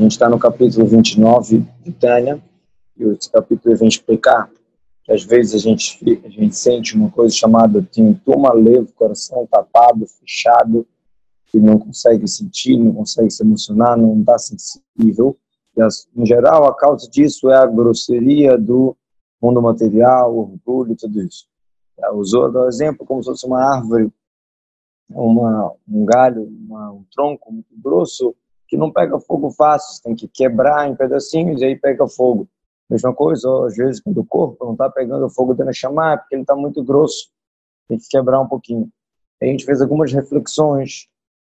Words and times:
A 0.00 0.02
gente 0.02 0.12
está 0.12 0.30
no 0.30 0.38
capítulo 0.38 0.86
29 0.86 1.62
de 1.84 1.92
Tânia, 1.92 2.42
e 2.96 3.04
esse 3.04 3.30
capítulo 3.30 3.76
vem 3.76 3.86
explicar 3.86 4.50
que 5.04 5.12
às 5.12 5.22
vezes 5.22 5.54
a 5.54 5.58
gente, 5.58 6.22
a 6.24 6.28
gente 6.30 6.56
sente 6.56 6.96
uma 6.96 7.10
coisa 7.10 7.34
chamada 7.34 7.82
tintuma 7.82 8.50
levo, 8.54 8.90
coração 8.94 9.46
tapado, 9.46 10.06
fechado, 10.06 10.86
que 11.48 11.60
não 11.60 11.78
consegue 11.78 12.26
sentir, 12.26 12.78
não 12.78 12.94
consegue 12.94 13.30
se 13.30 13.42
emocionar, 13.42 13.98
não 13.98 14.18
está 14.18 14.38
sensível. 14.38 15.36
E, 15.76 15.82
em 16.16 16.24
geral, 16.24 16.64
a 16.64 16.74
causa 16.74 17.06
disso 17.10 17.50
é 17.50 17.56
a 17.56 17.66
grosseria 17.66 18.56
do 18.56 18.96
mundo 19.38 19.60
material, 19.60 20.34
orgulho, 20.34 20.96
tudo 20.96 21.20
isso. 21.20 21.46
Ela 21.98 22.14
usou 22.14 22.50
o 22.50 22.68
exemplo 22.68 23.04
como 23.04 23.22
se 23.22 23.28
fosse 23.28 23.44
uma 23.44 23.62
árvore, 23.62 24.10
uma, 25.10 25.74
um 25.86 26.06
galho, 26.06 26.44
uma, 26.44 26.90
um 26.90 27.04
tronco 27.14 27.52
muito 27.52 27.76
grosso, 27.76 28.34
que 28.70 28.76
não 28.76 28.92
pega 28.92 29.18
fogo 29.18 29.50
fácil, 29.50 30.00
tem 30.00 30.14
que 30.14 30.28
quebrar 30.28 30.88
em 30.88 30.94
pedacinhos 30.94 31.60
e 31.60 31.64
aí 31.64 31.76
pega 31.76 32.06
fogo. 32.06 32.48
Mesma 32.88 33.12
coisa, 33.12 33.48
às 33.66 33.76
vezes, 33.76 34.00
quando 34.00 34.18
o 34.18 34.24
corpo 34.24 34.64
não 34.64 34.72
está 34.72 34.88
pegando 34.88 35.28
fogo 35.28 35.52
dentro 35.52 35.66
da 35.66 35.72
chamar, 35.72 36.18
porque 36.18 36.36
ele 36.36 36.42
está 36.42 36.54
muito 36.54 36.82
grosso, 36.84 37.28
tem 37.88 37.98
que 37.98 38.06
quebrar 38.08 38.40
um 38.40 38.46
pouquinho. 38.46 38.88
a 39.42 39.46
gente 39.46 39.64
fez 39.64 39.82
algumas 39.82 40.12
reflexões 40.12 41.08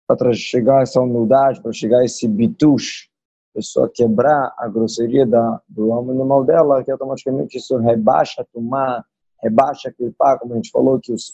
para 0.07 0.33
chegar 0.35 0.81
a 0.81 0.83
essa 0.83 1.01
humildade, 1.01 1.63
para 1.63 1.73
chegar 1.73 2.01
a 2.01 2.05
esse 2.05 2.29
bitush, 2.29 3.09
pessoa 3.55 3.91
quebrar 3.93 4.55
a 4.59 4.69
grosseria 4.69 5.27
da, 5.27 5.61
do 5.67 5.93
animal 5.95 6.45
dela, 6.45 6.85
que 6.85 6.91
automaticamente 6.91 7.57
isso 7.57 7.79
rebaixa 7.79 8.47
tomar, 8.53 9.03
rebaixa 9.43 9.93
pá, 10.19 10.39
como 10.39 10.53
a 10.53 10.57
gente 10.57 10.71
falou, 10.71 11.01
que 11.01 11.13
os, 11.13 11.33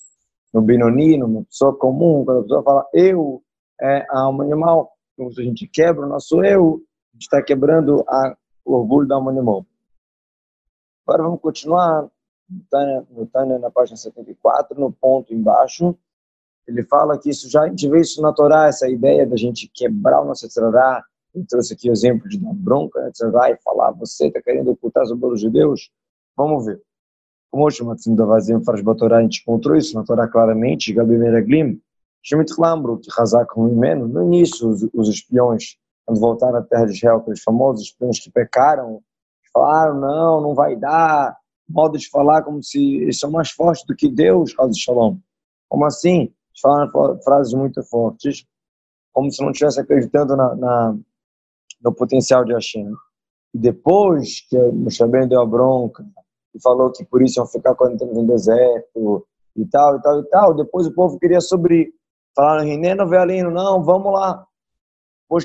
no 0.55 0.63
Binoni, 0.63 1.19
numa 1.19 1.43
pessoa 1.45 1.77
comum, 1.77 2.25
quando 2.25 2.39
a 2.39 2.43
pessoa 2.43 2.63
fala 2.63 2.87
eu 2.95 3.43
é 3.81 4.07
a 4.11 4.21
alma 4.21 4.45
animal, 4.45 4.93
então 5.15 5.31
se 5.31 5.41
a 5.41 5.45
gente 5.45 5.67
quebra 5.67 6.07
o 6.07 6.09
nosso 6.09 6.43
eu, 6.45 6.83
a 7.13 7.15
gente 7.15 7.23
está 7.23 7.43
quebrando 7.43 8.05
a, 8.09 8.37
o 8.65 8.75
orgulho 8.75 9.07
da 9.07 9.17
animal. 9.17 9.67
Agora 11.07 11.25
vamos 11.25 11.41
continuar 11.41 12.09
no 13.11 13.27
Tânia, 13.27 13.59
na 13.59 13.71
página 13.71 13.97
74, 13.97 14.79
no 14.79 14.93
ponto 14.93 15.33
embaixo, 15.33 15.97
ele 16.67 16.85
fala 16.85 17.19
que 17.19 17.31
isso 17.31 17.51
já 17.51 17.63
a 17.63 17.69
gente 17.69 17.89
vê 17.89 18.01
isso 18.01 18.21
na 18.23 18.33
Torá, 18.33 18.67
essa 18.67 18.89
ideia 18.89 19.27
da 19.27 19.37
gente 19.37 19.71
quebrar 19.75 20.21
o 20.21 20.25
nosso 20.25 20.47
Tzará, 20.49 21.05
ele 21.35 21.45
trouxe 21.47 21.75
aqui 21.75 21.89
o 21.89 21.93
exemplo 21.93 22.29
de 22.29 22.39
dar 22.39 22.53
bronca, 22.53 23.01
né? 23.01 23.11
você 23.13 23.29
vai 23.31 23.57
falar, 23.65 23.91
você 23.93 24.29
está 24.29 24.41
querendo 24.41 24.71
ocultar 24.71 25.07
sobre 25.07 25.27
os 25.27 25.41
judeus? 25.41 25.91
Vamos 26.37 26.67
ver. 26.67 26.81
Como 27.51 27.67
hoje, 27.67 27.83
Matsim 27.83 28.15
da 28.15 28.25
Vazim 28.25 28.63
faz 28.65 28.81
Batorá, 28.81 29.19
a 29.19 29.23
gente 29.23 29.41
encontrou 29.41 29.77
isso 29.77 29.95
na 29.95 30.05
Torá 30.05 30.29
claramente, 30.29 30.93
Gabi 30.93 31.19
Meraglim, 31.19 31.81
Shemit 32.23 32.53
Lambro, 32.59 32.99
que 32.99 33.09
Hazak 33.17 33.55
Rumimeno, 33.55 34.07
no 34.07 34.23
início, 34.23 34.69
os, 34.69 34.89
os 34.95 35.09
espiões, 35.09 35.77
quando 36.07 36.21
voltaram 36.21 36.59
à 36.59 36.63
terra 36.63 36.87
de 36.87 36.93
Israel, 36.93 37.17
aqueles 37.17 37.43
famosos 37.43 37.87
espiões 37.87 38.21
que 38.21 38.31
pecaram, 38.31 39.01
falaram, 39.53 40.01
não, 40.01 40.41
não 40.41 40.55
vai 40.55 40.77
dar, 40.77 41.37
modo 41.69 41.99
de 41.99 42.09
falar 42.09 42.43
como 42.43 42.63
se 42.63 42.97
eles 42.97 43.19
são 43.19 43.31
mais 43.31 43.51
fortes 43.51 43.85
do 43.87 43.95
que 43.95 44.09
Deus, 44.09 44.55
Razo 44.59 44.79
Shalom. 44.79 45.19
Como 45.69 45.85
assim? 45.85 46.21
Eles 46.21 46.61
falaram 46.61 47.19
frases 47.23 47.55
muito 47.55 47.83
fortes, 47.85 48.45
como 49.13 49.31
se 49.31 49.43
não 49.43 49.51
estivesse 49.51 49.81
acreditando 49.81 50.37
na, 50.37 50.55
na 50.55 50.97
no 51.83 51.93
potencial 51.93 52.45
de 52.45 52.53
Hashem. 52.53 52.93
E 53.55 53.59
depois 53.59 54.47
que 54.49 54.57
Moshe 54.59 55.05
Ben 55.07 55.29
deu 55.29 55.41
a 55.41 55.47
bronca 55.47 56.05
e 56.55 56.63
falou 56.63 56.91
que 56.93 57.05
por 57.05 57.23
isso 57.23 57.41
iam 57.41 57.47
ficar 57.47 57.75
40 57.75 58.05
anos 58.05 58.17
no 58.17 58.27
deserto 58.27 59.27
e 59.57 59.67
tal, 59.67 59.97
e 59.97 60.03
tal, 60.03 60.21
e 60.21 60.25
tal, 60.29 60.55
depois 60.55 60.87
o 60.87 60.95
povo 60.95 61.19
queria 61.19 61.41
sobre. 61.41 61.93
Falaram, 62.35 62.65
Reneno 62.65 63.07
Velino, 63.09 63.51
não, 63.51 63.83
vamos 63.83 64.13
lá. 64.13 64.47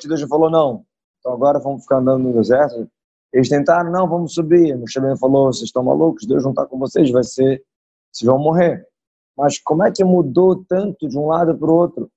Que 0.02 0.08
Deus 0.08 0.22
falou, 0.24 0.50
não, 0.50 0.86
então 1.20 1.32
agora 1.32 1.60
vamos 1.60 1.84
ficar 1.84 1.98
andando 1.98 2.24
no 2.24 2.34
deserto. 2.34 2.90
Eles 3.32 3.48
tentaram, 3.48 3.92
não, 3.92 4.08
vamos 4.08 4.34
subir. 4.34 4.78
Moshe 4.78 5.00
Ben 5.00 5.18
falou, 5.18 5.46
vocês 5.46 5.66
estão 5.66 5.84
malucos, 5.84 6.26
Deus 6.26 6.44
não 6.44 6.52
está 6.52 6.66
com 6.66 6.78
vocês, 6.78 7.10
vai 7.10 7.24
ser, 7.24 7.64
vocês 8.12 8.28
vão 8.28 8.38
morrer. 8.38 8.86
Mas 9.38 9.60
como 9.60 9.84
é 9.84 9.92
que 9.92 10.04
mudou 10.04 10.64
tanto 10.67 11.08
de 11.08 11.17
um 11.17 11.28
lado 11.28 11.58
para 11.58 11.70
o 11.70 11.73
outro? 11.73 12.10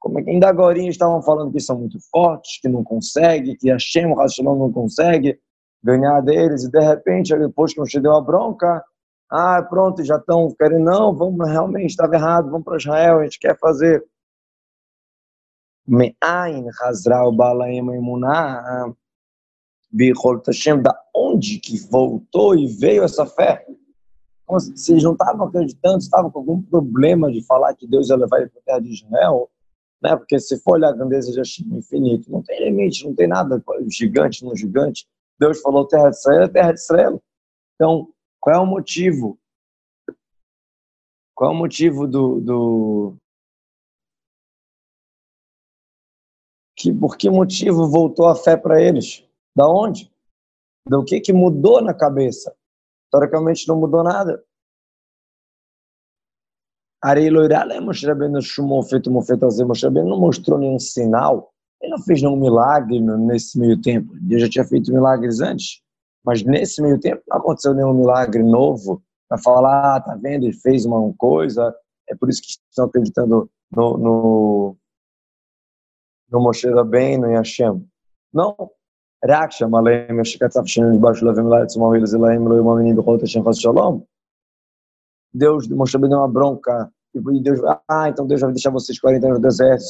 Como 0.00 0.18
é 0.18 0.22
que 0.22 0.30
ainda 0.30 0.48
agora 0.48 0.78
estavam 0.80 1.22
falando 1.22 1.52
que 1.52 1.60
são 1.60 1.78
muito 1.78 1.98
fortes, 2.10 2.60
que 2.60 2.68
não 2.68 2.82
consegue, 2.82 3.56
que 3.56 3.70
a 3.70 3.78
Shem, 3.78 4.06
o 4.06 4.42
não 4.42 4.72
consegue 4.72 5.38
ganhar 5.82 6.20
deles, 6.22 6.64
e 6.64 6.70
de 6.70 6.80
repente, 6.80 7.36
depois 7.36 7.72
que 7.72 7.80
Moshe 7.80 8.00
deu 8.00 8.14
a 8.14 8.20
bronca, 8.20 8.84
ah, 9.30 9.62
pronto, 9.62 10.04
já 10.04 10.16
estão 10.16 10.52
querendo, 10.58 10.84
não, 10.84 11.14
vamos, 11.14 11.48
realmente, 11.48 11.90
estava 11.90 12.14
errado, 12.14 12.50
vamos 12.50 12.64
para 12.64 12.76
Israel, 12.76 13.18
a 13.18 13.24
gente 13.24 13.38
quer 13.38 13.58
fazer. 13.58 14.04
Me'ain 15.86 16.66
Hazral 16.80 17.32
Bihol 19.92 20.40
Tashem, 20.40 20.80
da 20.80 20.98
onde 21.14 21.58
que 21.58 21.78
voltou 21.78 22.54
e 22.54 22.66
veio 22.66 23.04
essa 23.04 23.26
fé? 23.26 23.66
Se 24.74 24.92
eles 24.92 25.04
não 25.04 25.12
estavam 25.12 25.46
acreditando, 25.46 25.98
estavam 25.98 26.30
com 26.30 26.38
algum 26.38 26.62
problema 26.62 27.30
de 27.30 27.44
falar 27.44 27.74
que 27.74 27.86
Deus 27.86 28.08
ia 28.08 28.16
levar 28.16 28.40
ele 28.40 28.50
para 28.50 28.60
a 28.60 28.64
terra 28.64 28.80
de 28.80 28.92
Israel, 28.92 29.50
né? 30.02 30.16
Porque 30.16 30.38
se 30.38 30.58
for 30.60 30.74
olhar 30.74 30.90
a 30.90 30.92
grandeza 30.92 31.30
de 31.30 31.38
Hashem 31.38 31.66
infinito, 31.76 32.30
não 32.30 32.42
tem 32.42 32.64
limite, 32.64 33.06
não 33.06 33.14
tem 33.14 33.28
nada 33.28 33.62
gigante 33.88 34.44
no 34.44 34.56
gigante. 34.56 35.06
Deus 35.38 35.60
falou 35.60 35.86
terra 35.86 36.10
de 36.10 36.16
Israel, 36.16 36.42
é 36.42 36.48
terra 36.48 36.72
de 36.72 36.80
Israel. 36.80 37.22
Então, 37.74 38.08
qual 38.40 38.56
é 38.56 38.58
o 38.58 38.66
motivo? 38.66 39.38
Qual 41.34 41.50
é 41.50 41.54
o 41.54 41.56
motivo 41.56 42.06
do, 42.06 42.40
do... 42.40 43.16
que 46.82 46.92
por 46.92 47.16
que 47.16 47.30
motivo 47.30 47.88
voltou 47.88 48.26
a 48.26 48.34
fé 48.34 48.56
para 48.56 48.82
eles? 48.82 49.24
Da 49.54 49.68
onde? 49.68 50.10
Do 50.88 51.04
que 51.04 51.20
que 51.20 51.32
mudou 51.32 51.80
na 51.80 51.94
cabeça? 51.94 52.52
Historicamente 53.06 53.68
não 53.68 53.78
mudou 53.78 54.02
nada. 54.02 54.42
Arei 57.00 57.30
Loirala, 57.30 57.80
Moshe 57.80 58.04
Rabbeinu 58.04 58.40
não 60.08 60.20
mostrou 60.20 60.58
nenhum 60.58 60.78
sinal, 60.78 61.52
ele 61.80 61.92
não 61.92 62.02
fez 62.02 62.20
nenhum 62.20 62.36
milagre 62.36 63.00
nesse 63.00 63.58
meio 63.58 63.80
tempo. 63.80 64.14
Ele 64.16 64.40
já 64.40 64.48
tinha 64.48 64.64
feito 64.64 64.92
milagres 64.92 65.40
antes, 65.40 65.80
mas 66.24 66.42
nesse 66.42 66.82
meio 66.82 66.98
tempo 66.98 67.22
não 67.28 67.38
aconteceu 67.38 67.74
nenhum 67.74 67.94
milagre 67.94 68.42
novo 68.42 69.02
para 69.28 69.38
falar, 69.38 69.96
ah, 69.96 70.00
tá 70.00 70.16
vendo, 70.16 70.44
ele 70.44 70.52
fez 70.52 70.84
uma 70.84 71.12
coisa, 71.14 71.72
é 72.08 72.14
por 72.14 72.28
isso 72.28 72.42
que 72.42 72.48
estão 72.48 72.86
acreditando 72.86 73.48
no, 73.70 73.98
no, 73.98 74.76
no 76.31 76.39
Moshe 76.39 76.69
Rabbeinu 76.69 77.31
e 77.31 77.35
Hashem. 77.35 77.85
Não. 78.33 78.77
רק 79.25 79.51
שם 79.51 79.75
עליהם 79.75 80.19
יש 80.19 80.35
קצף 80.35 80.65
שנדבש 80.65 81.23
להם 81.23 81.47
לעצמם 81.47 81.83
ולזלהם 81.83 82.47
לא 82.47 82.55
יאמינים 82.55 82.95
בכל 82.95 83.17
השם 83.23 83.49
חס 83.49 83.55
שלום 83.55 84.01
Deus 85.35 85.67
mostrou 85.67 86.09
deu 86.09 86.17
uma 86.17 86.27
bronca, 86.27 86.89
e 87.13 87.41
Deus, 87.41 87.59
ah, 87.89 88.09
então 88.09 88.25
Deus 88.25 88.41
vai 88.41 88.51
deixar 88.51 88.71
vocês 88.71 88.99
40 88.99 89.25
anos 89.27 89.39
no 89.39 89.47
deserto, 89.47 89.83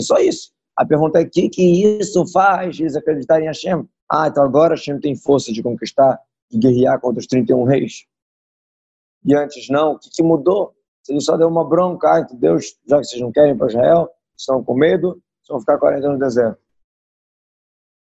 só 0.00 0.18
isso. 0.18 0.52
A 0.76 0.86
pergunta 0.86 1.20
é, 1.20 1.24
o 1.24 1.30
que, 1.30 1.48
que 1.48 1.98
isso 2.00 2.26
faz 2.28 2.78
eles 2.78 2.96
acreditarem 2.96 3.44
em 3.44 3.48
Hashem? 3.48 3.86
Ah, 4.10 4.28
então 4.28 4.44
agora 4.44 4.74
Hashem 4.74 4.98
tem 5.00 5.14
força 5.16 5.52
de 5.52 5.62
conquistar, 5.62 6.18
de 6.50 6.58
guerrear 6.58 7.00
contra 7.00 7.20
os 7.20 7.26
31 7.26 7.64
reis. 7.64 8.06
E 9.24 9.34
antes 9.34 9.68
não, 9.68 9.92
o 9.92 9.98
que, 9.98 10.08
que 10.10 10.22
mudou? 10.22 10.74
Se 11.02 11.12
ele 11.12 11.20
só 11.20 11.36
deu 11.36 11.48
uma 11.48 11.68
bronca, 11.68 12.14
ah, 12.14 12.20
então 12.20 12.36
Deus, 12.36 12.76
já 12.88 12.98
que 12.98 13.04
vocês 13.04 13.20
não 13.20 13.32
querem 13.32 13.56
para 13.56 13.66
Israel, 13.68 14.08
estão 14.38 14.62
com 14.62 14.74
medo, 14.74 15.20
vão 15.49 15.59
ficar 15.59 15.77
40 15.77 16.07
anos 16.07 16.19
no 16.19 16.25
deserto. 16.25 16.61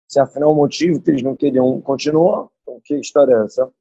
Se 0.07 0.19
afinal 0.19 0.51
o 0.51 0.55
motivo 0.55 1.01
que 1.01 1.11
eles 1.11 1.23
não 1.23 1.35
queriam 1.35 1.81
continuou, 1.81 2.51
então 2.61 2.79
que 2.83 2.95
história 2.95 3.33
é 3.33 3.45
essa? 3.45 3.71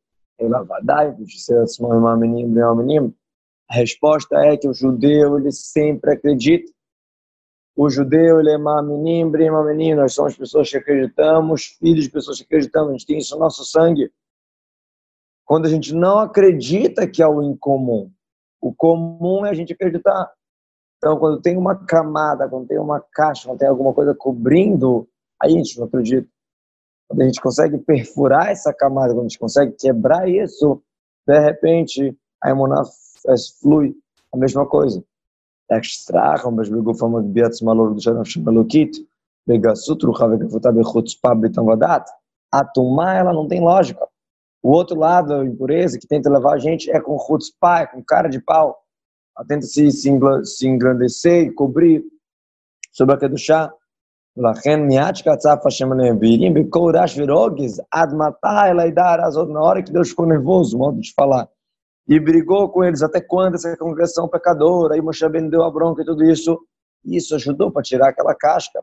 A 3.69 3.75
resposta 3.75 4.37
é 4.37 4.57
que 4.57 4.69
o 4.69 4.75
judeu 4.75 5.39
ele 5.39 5.53
sempre 5.53 6.13
acredita. 6.13 6.73
O 7.75 7.89
judeu 7.89 8.41
ele 8.41 8.51
é 8.51 8.59
maminim, 8.59 9.31
brima 9.31 9.63
Nós 9.97 10.15
somos 10.15 10.37
pessoas 10.37 10.71
que 10.71 10.77
acreditamos, 10.77 11.77
filhos 11.79 12.05
de 12.05 12.11
pessoas 12.11 12.39
que 12.39 12.45
acreditamos. 12.45 12.91
A 12.91 12.93
gente 12.93 13.07
tem 13.07 13.19
isso 13.19 13.35
no 13.35 13.41
nosso 13.41 13.65
sangue. 13.65 14.13
Quando 15.45 15.67
a 15.67 15.71
gente 15.71 15.95
não 15.95 16.19
acredita 16.19 17.09
que 17.09 17.23
é 17.23 17.27
o 17.27 17.43
incomum, 17.43 18.11
o 18.61 18.75
comum 18.75 19.45
é 19.45 19.51
a 19.51 19.55
gente 19.55 19.73
acreditar. 19.73 20.31
Então, 21.03 21.19
quando 21.19 21.43
tem 21.43 21.57
uma 21.57 21.75
camada, 21.75 22.49
quando 22.49 22.69
tem 22.69 22.79
uma 22.79 23.01
caixa, 23.01 23.49
quando 23.49 23.59
tem 23.59 23.67
alguma 23.67 23.93
coisa 23.93 24.15
cobrindo, 24.15 25.09
a 25.43 25.49
gente 25.49 25.77
não 25.77 25.87
acredita. 25.87 26.29
Quando 27.09 27.23
a 27.23 27.25
gente 27.25 27.41
consegue 27.41 27.77
perfurar 27.79 28.51
essa 28.51 28.73
camada, 28.73 29.13
quando 29.13 29.27
a 29.27 29.29
gente 29.29 29.39
consegue 29.41 29.73
quebrar 29.73 30.29
isso, 30.29 30.81
de 31.27 31.37
repente 31.41 32.17
a 32.41 32.51
emuná 32.51 32.85
flui. 33.61 33.97
A 34.33 34.37
mesma 34.37 34.65
coisa. 34.65 35.05
Extraham, 35.69 36.53
mas 36.53 36.69
begou 36.69 36.95
fama 36.95 37.21
de 37.21 37.29
biats 37.29 37.61
malor 37.61 37.93
do 37.93 38.01
Shanaf 38.01 38.31
Shemelokit, 38.31 39.05
begassut 39.45 40.07
rucha 40.07 40.29
vegafuta 40.29 40.71
bechutzpah 40.71 41.35
betamvadat. 41.35 42.09
A 42.53 42.65
tumá, 42.65 43.15
ela 43.15 43.33
não 43.33 43.49
tem 43.49 43.61
lógica. 43.61 44.07
O 44.63 44.71
outro 44.71 44.97
lado, 44.97 45.35
a 45.35 45.45
impureza, 45.45 45.99
que 45.99 46.07
tenta 46.07 46.31
levar 46.31 46.55
a 46.55 46.59
gente, 46.59 46.91
é 46.91 47.01
com 47.01 47.19
chutzpah, 47.19 47.81
é 47.81 47.87
com 47.87 48.03
cara 48.05 48.29
de 48.29 48.41
pau 48.41 48.82
Ela 49.38 49.48
tenta 49.48 49.66
se, 49.66 49.92
se, 49.92 50.68
engrandecer 50.68 51.48
e 51.48 51.54
cobrir 51.54 52.04
sobre 52.92 53.16
a 53.16 53.38
chá 53.38 53.72
ולכן 54.38 54.82
מיד 54.88 55.16
שקצף 55.16 55.66
השם 55.66 55.92
הנביאים, 55.92 56.54
בכל 56.54 56.92
רעש 56.96 57.20
ורוגז, 57.20 57.82
עד 57.92 58.14
מתי 58.14 58.70
ela 58.72 58.92
dar 58.92 59.20
as 59.20 59.36
na 59.36 59.62
hora 59.62 59.82
que 59.82 59.92
Deus 59.92 60.10
ficou 60.10 60.28
nervoso, 60.28 60.78
modo 60.78 61.00
de 61.00 61.12
falar, 61.14 61.48
e 62.08 62.20
brigou 62.20 62.70
com 62.70 62.84
eles, 62.84 63.02
até 63.02 63.20
quando 63.20 63.56
essa 63.56 63.76
congregação 63.78 64.28
pecadora, 64.28 64.94
aí 64.94 65.02
Moshe 65.02 65.28
Ben 65.28 65.50
deu 65.50 65.64
a 65.64 65.72
bronca 65.72 66.04
e 66.04 66.06
tudo 66.06 66.24
isso, 66.24 66.60
isso 67.04 67.34
ajudou 67.36 67.72
para 67.72 67.82
tirar 67.82 68.10
aquela 68.10 68.36
casca. 68.36 68.80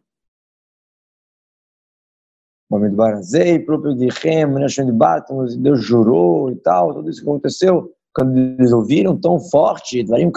Momento 2.68 2.96
Barazei, 2.96 3.58
próprio 3.60 3.94
Guilherme, 3.94 4.54
Menachem 4.54 4.86
de 4.86 4.92
Batman, 4.92 5.46
Deus 5.58 5.84
jurou 5.84 6.50
e 6.50 6.56
tal, 6.56 6.94
tudo 6.94 7.08
isso 7.08 7.22
que 7.22 7.28
aconteceu, 7.28 7.94
quando 8.13 8.37
eles 8.37 8.71
ouviram 8.71 9.19
tão 9.19 9.39
forte, 9.39 10.03
um 10.25 10.31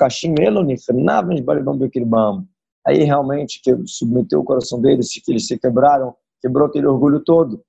aí 2.87 3.03
realmente 3.05 3.61
que 3.63 3.75
submeteu 3.87 4.41
o 4.41 4.45
coração 4.45 4.81
deles, 4.81 5.13
que 5.13 5.31
eles 5.31 5.47
se 5.47 5.59
quebraram, 5.59 6.15
quebrou 6.41 6.67
aquele 6.67 6.87
orgulho 6.87 7.21
todo. 7.21 7.63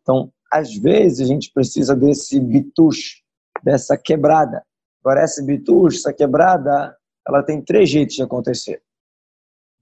Então, 0.00 0.32
às 0.52 0.74
vezes 0.74 1.20
a 1.20 1.24
gente 1.24 1.52
precisa 1.52 1.94
desse 1.94 2.40
bitush, 2.40 3.22
dessa 3.62 3.96
quebrada. 3.98 4.64
Agora, 5.04 5.22
essa 5.22 5.42
bitush, 5.42 5.96
essa 5.98 6.12
quebrada, 6.12 6.96
ela 7.26 7.42
tem 7.42 7.60
três 7.60 7.90
jeitos 7.90 8.16
de 8.16 8.22
acontecer, 8.22 8.82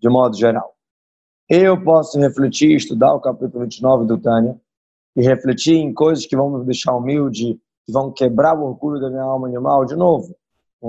de 0.00 0.08
modo 0.08 0.36
geral. 0.36 0.74
Eu 1.48 1.82
posso 1.82 2.18
refletir, 2.18 2.74
estudar 2.74 3.14
o 3.14 3.20
capítulo 3.20 3.64
29 3.64 4.06
do 4.06 4.18
Tânia, 4.18 4.58
e 5.14 5.22
refletir 5.22 5.74
em 5.74 5.92
coisas 5.92 6.24
que 6.26 6.36
vão 6.36 6.50
me 6.50 6.64
deixar 6.64 6.96
humilde, 6.96 7.60
que 7.84 7.92
vão 7.92 8.12
quebrar 8.12 8.58
o 8.58 8.64
orgulho 8.64 9.00
da 9.00 9.10
minha 9.10 9.22
alma 9.22 9.48
animal 9.48 9.84
de 9.84 9.96
novo. 9.96 10.34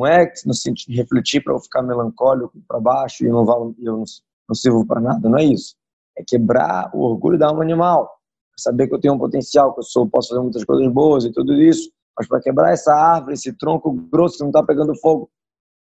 É 0.08 0.26
no 0.46 0.54
sentido 0.56 0.92
de 0.92 0.98
refletir 0.98 1.44
para 1.44 1.54
eu 1.54 1.60
ficar 1.60 1.84
melancólico 1.84 2.54
para 2.68 2.80
baixo 2.80 3.24
e 3.24 3.30
não, 3.30 3.46
valo, 3.46 3.76
eu 3.80 3.98
não, 3.98 4.04
não 4.50 4.56
sirvo 4.56 4.86
para 4.86 5.00
nada, 5.00 5.30
não 5.30 5.38
é 5.38 5.44
isso. 5.44 5.76
É 6.18 6.24
quebrar 6.26 6.90
o 6.96 7.02
orgulho 7.02 7.38
da 7.38 7.48
alma 7.48 7.64
animal. 7.64 8.12
Saber 8.58 8.88
que 8.88 8.96
eu 8.96 9.00
tenho 9.00 9.14
um 9.14 9.20
potencial, 9.20 9.74
que 9.74 9.80
eu 9.80 9.84
sou, 9.84 10.10
posso 10.10 10.30
fazer 10.30 10.42
muitas 10.42 10.64
coisas 10.64 10.92
boas 10.92 11.26
e 11.26 11.32
tudo 11.32 11.54
isso, 11.54 11.92
mas 12.18 12.28
para 12.28 12.42
quebrar 12.42 12.72
essa 12.72 12.94
árvore, 12.94 13.34
esse 13.34 13.54
tronco 13.54 13.92
grosso 13.92 14.38
que 14.38 14.44
não 14.44 14.50
está 14.50 14.64
pegando 14.64 14.96
fogo. 15.00 15.30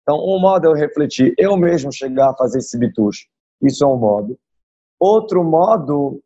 Então, 0.02 0.18
um 0.18 0.38
modo 0.38 0.66
é 0.66 0.68
eu 0.68 0.74
refletir, 0.74 1.34
eu 1.38 1.56
mesmo 1.56 1.92
chegar 1.92 2.30
a 2.30 2.36
fazer 2.36 2.58
esse 2.58 2.78
bitucho. 2.78 3.26
Isso 3.62 3.84
é 3.84 3.86
um 3.86 3.96
modo. 3.96 4.38
Outro 5.00 5.42
modo 5.42 6.20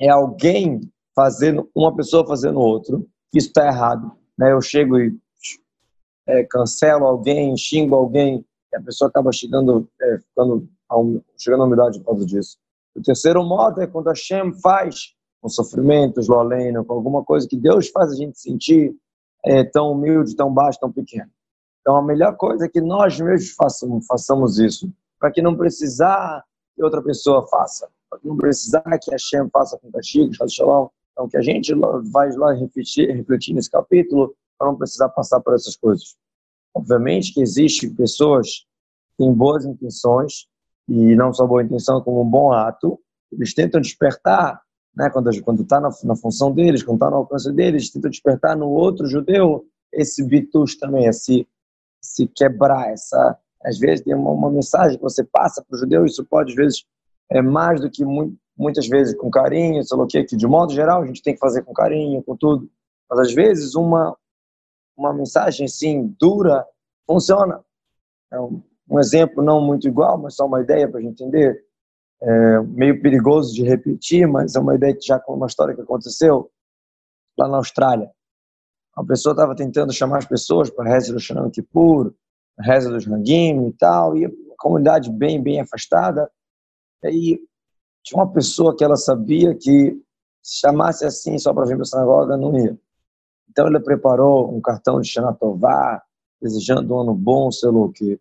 é 0.00 0.08
alguém 0.08 0.80
fazendo, 1.14 1.68
uma 1.74 1.94
pessoa 1.94 2.26
fazendo 2.26 2.60
outro. 2.60 3.08
Isso 3.34 3.48
está 3.48 3.66
errado. 3.66 4.12
Né? 4.38 4.52
Eu 4.52 4.60
chego 4.60 4.98
e 4.98 5.16
é, 6.26 6.44
cancelo 6.44 7.06
alguém, 7.06 7.56
xingo 7.56 7.94
alguém, 7.94 8.44
e 8.72 8.76
a 8.76 8.82
pessoa 8.82 9.08
acaba 9.08 9.32
chegando, 9.32 9.88
é, 10.00 10.18
ficando, 10.18 10.68
chegando 11.38 11.62
à 11.62 11.66
humildade 11.66 11.98
por 12.00 12.06
causa 12.06 12.26
disso. 12.26 12.56
O 12.94 13.02
terceiro 13.02 13.42
modo 13.44 13.80
é 13.80 13.86
quando 13.86 14.08
a 14.08 14.14
Shem 14.14 14.52
faz 14.52 15.14
com 15.40 15.48
sofrimentos, 15.48 16.28
loleno, 16.28 16.84
com 16.84 16.92
alguma 16.92 17.24
coisa 17.24 17.48
que 17.48 17.56
Deus 17.56 17.88
faz 17.88 18.12
a 18.12 18.16
gente 18.16 18.38
sentir 18.38 18.94
é, 19.44 19.64
tão 19.64 19.92
humilde, 19.92 20.36
tão 20.36 20.52
baixo, 20.52 20.78
tão 20.78 20.92
pequeno. 20.92 21.30
Então 21.80 21.96
a 21.96 22.02
melhor 22.02 22.36
coisa 22.36 22.66
é 22.66 22.68
que 22.68 22.80
nós 22.80 23.18
mesmos 23.18 23.52
façamos, 23.52 24.06
façamos 24.06 24.58
isso, 24.58 24.92
para 25.18 25.30
que 25.30 25.40
não 25.40 25.56
precisar 25.56 26.44
que 26.76 26.84
outra 26.84 27.02
pessoa 27.02 27.46
faça, 27.48 27.88
para 28.08 28.18
que 28.18 28.28
não 28.28 28.36
precisar 28.36 28.82
que 29.00 29.14
a 29.14 29.18
Shem 29.18 29.48
faça 29.50 29.78
com 29.78 29.90
castigo, 29.90 30.32
shalom. 30.48 30.88
Então 31.20 31.28
que 31.28 31.36
a 31.36 31.42
gente 31.42 31.74
vai 32.10 32.30
lá 32.32 32.54
refletir, 32.54 33.14
refletir 33.14 33.52
nesse 33.52 33.70
capítulo 33.70 34.34
para 34.58 34.68
não 34.68 34.76
precisar 34.76 35.10
passar 35.10 35.38
por 35.40 35.54
essas 35.54 35.76
coisas. 35.76 36.16
Obviamente 36.74 37.34
que 37.34 37.42
existem 37.42 37.94
pessoas 37.94 38.60
que 39.10 39.18
têm 39.18 39.34
boas 39.34 39.66
intenções, 39.66 40.46
e 40.88 41.14
não 41.14 41.30
só 41.34 41.46
boa 41.46 41.62
intenção, 41.62 42.00
como 42.00 42.22
um 42.22 42.28
bom 42.28 42.52
ato, 42.52 42.98
eles 43.30 43.52
tentam 43.52 43.82
despertar, 43.82 44.62
né, 44.96 45.10
quando 45.10 45.62
está 45.62 45.78
na, 45.78 45.90
na, 46.04 46.16
função 46.16 46.52
deles, 46.52 46.82
quando 46.82 46.96
está 46.96 47.10
no 47.10 47.16
alcance 47.16 47.52
deles, 47.52 47.82
eles 47.82 47.92
tentam 47.92 48.10
despertar 48.10 48.56
no 48.56 48.70
outro 48.70 49.06
judeu 49.06 49.66
esse 49.92 50.24
bitus 50.24 50.76
também, 50.78 51.04
esse, 51.04 51.46
se 52.00 52.26
quebrar, 52.26 52.92
essa, 52.92 53.38
às 53.62 53.78
vezes 53.78 54.04
tem 54.04 54.14
uma, 54.14 54.30
uma 54.30 54.50
mensagem 54.50 54.96
que 54.96 55.02
você 55.02 55.22
passa 55.22 55.62
para 55.62 55.76
o 55.76 55.78
judeu, 55.78 56.06
isso 56.06 56.24
pode, 56.24 56.52
às 56.52 56.56
vezes, 56.56 56.84
é 57.30 57.42
mais 57.42 57.78
do 57.78 57.90
que 57.90 58.04
muito, 58.06 58.36
muitas 58.60 58.86
vezes 58.86 59.16
com 59.16 59.30
carinho, 59.30 59.82
sei 59.82 59.96
lá 59.96 60.04
o 60.04 60.06
que, 60.06 60.22
que 60.22 60.36
de 60.36 60.46
modo 60.46 60.74
geral 60.74 61.02
a 61.02 61.06
gente 61.06 61.22
tem 61.22 61.32
que 61.32 61.40
fazer 61.40 61.62
com 61.62 61.72
carinho, 61.72 62.22
com 62.22 62.36
tudo, 62.36 62.70
mas 63.08 63.18
às 63.18 63.32
vezes 63.32 63.74
uma, 63.74 64.14
uma 64.94 65.14
mensagem 65.14 65.64
assim 65.64 66.14
dura 66.20 66.66
funciona. 67.06 67.64
É 68.30 68.38
um, 68.38 68.62
um 68.88 69.00
exemplo 69.00 69.42
não 69.42 69.62
muito 69.62 69.88
igual, 69.88 70.18
mas 70.18 70.36
só 70.36 70.44
uma 70.44 70.60
ideia 70.60 70.86
para 70.86 71.00
a 71.00 71.02
gente 71.02 71.22
entender. 71.22 71.64
É 72.22 72.60
meio 72.60 73.00
perigoso 73.00 73.54
de 73.54 73.64
repetir, 73.64 74.28
mas 74.28 74.54
é 74.54 74.60
uma 74.60 74.74
ideia 74.74 74.94
que 74.94 75.06
já 75.06 75.18
com 75.18 75.32
uma 75.32 75.46
história 75.46 75.74
que 75.74 75.80
aconteceu 75.80 76.50
lá 77.38 77.48
na 77.48 77.56
Austrália. 77.56 78.10
A 78.94 79.02
pessoa 79.02 79.32
estava 79.32 79.56
tentando 79.56 79.90
chamar 79.90 80.18
as 80.18 80.26
pessoas 80.26 80.68
para 80.68 80.90
a 80.90 80.92
reza 80.92 81.14
do 81.14 81.18
Shanam 81.18 81.50
Kippur, 81.50 82.12
a 82.58 82.62
reza 82.62 82.90
dos 82.90 83.10
Hagim 83.10 83.68
e 83.68 83.72
tal, 83.72 84.18
e 84.18 84.26
a 84.26 84.30
comunidade 84.58 85.10
bem, 85.10 85.42
bem 85.42 85.60
afastada. 85.60 86.30
E 87.02 87.06
aí 87.06 87.49
tinha 88.02 88.22
uma 88.22 88.32
pessoa 88.32 88.76
que 88.76 88.84
ela 88.84 88.96
sabia 88.96 89.54
que 89.54 90.00
se 90.42 90.60
chamasse 90.60 91.04
assim 91.04 91.38
só 91.38 91.52
para 91.52 91.66
vir 91.66 91.74
para 91.74 91.82
a 91.82 91.86
sinagoga, 91.86 92.36
não 92.36 92.58
ia. 92.58 92.78
Então 93.48 93.66
ele 93.66 93.80
preparou 93.80 94.54
um 94.54 94.60
cartão 94.60 95.00
de 95.00 95.08
Xanatová, 95.08 96.02
desejando 96.40 96.94
um 96.94 97.00
ano 97.00 97.14
bom, 97.14 97.50
sei 97.50 97.70
lá 97.70 97.78
o 97.78 97.92
quê. 97.92 98.18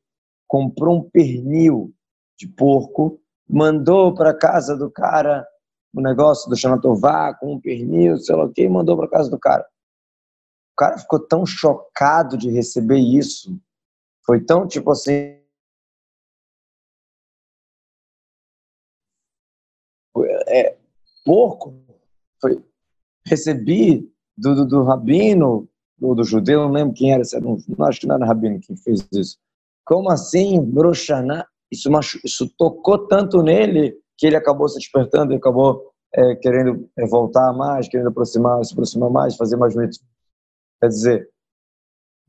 Comprou 0.47 0.97
um 0.97 1.09
pernil 1.09 1.93
de 2.37 2.47
porco, 2.47 3.19
mandou 3.47 4.13
para 4.13 4.33
casa 4.33 4.75
do 4.75 4.89
cara 4.89 5.47
o 5.93 6.01
negócio 6.01 6.49
do 6.49 6.55
Xanatová 6.55 7.33
com 7.33 7.53
um 7.53 7.59
pernil, 7.59 8.17
sei 8.17 8.35
lá 8.35 8.45
o 8.45 8.51
quê, 8.51 8.63
e 8.63 8.69
mandou 8.69 8.97
para 8.97 9.09
casa 9.09 9.29
do 9.29 9.39
cara. 9.39 9.65
O 10.73 10.75
cara 10.77 10.97
ficou 10.97 11.19
tão 11.19 11.45
chocado 11.45 12.37
de 12.37 12.49
receber 12.49 12.99
isso. 12.99 13.59
Foi 14.25 14.43
tão 14.43 14.67
tipo 14.67 14.91
assim. 14.91 15.38
Porco. 21.29 21.75
Foi, 22.41 22.59
recebi 23.23 24.11
do, 24.35 24.55
do, 24.55 24.65
do 24.65 24.83
rabino, 24.83 25.69
do, 25.95 26.15
do, 26.15 26.23
judeu, 26.23 26.61
não 26.61 26.71
lembro 26.71 26.95
quem 26.95 27.13
era, 27.13 27.21
não, 27.39 27.55
não 27.67 27.85
acho 27.85 27.99
que 27.99 28.07
não 28.07 28.15
era 28.15 28.25
rabino 28.25 28.59
quem 28.59 28.75
fez 28.75 29.07
isso. 29.13 29.37
Como 29.85 30.09
assim, 30.09 30.59
Broshaná? 30.59 31.45
Isso, 31.71 31.87
isso 32.23 32.49
tocou 32.57 33.07
tanto 33.07 33.43
nele 33.43 33.95
que 34.17 34.25
ele 34.25 34.35
acabou 34.35 34.67
se 34.67 34.79
despertando 34.79 35.31
e 35.31 35.35
acabou 35.35 35.93
é, 36.15 36.33
querendo 36.37 36.89
é, 36.97 37.05
voltar 37.05 37.53
mais, 37.53 37.87
querendo 37.87 38.07
aproximar, 38.07 38.65
se 38.65 38.73
aproximar 38.73 39.11
mais, 39.11 39.35
fazer 39.35 39.55
mais 39.55 39.75
mitzvot. 39.75 40.03
Quer 40.81 40.87
dizer, 40.87 41.29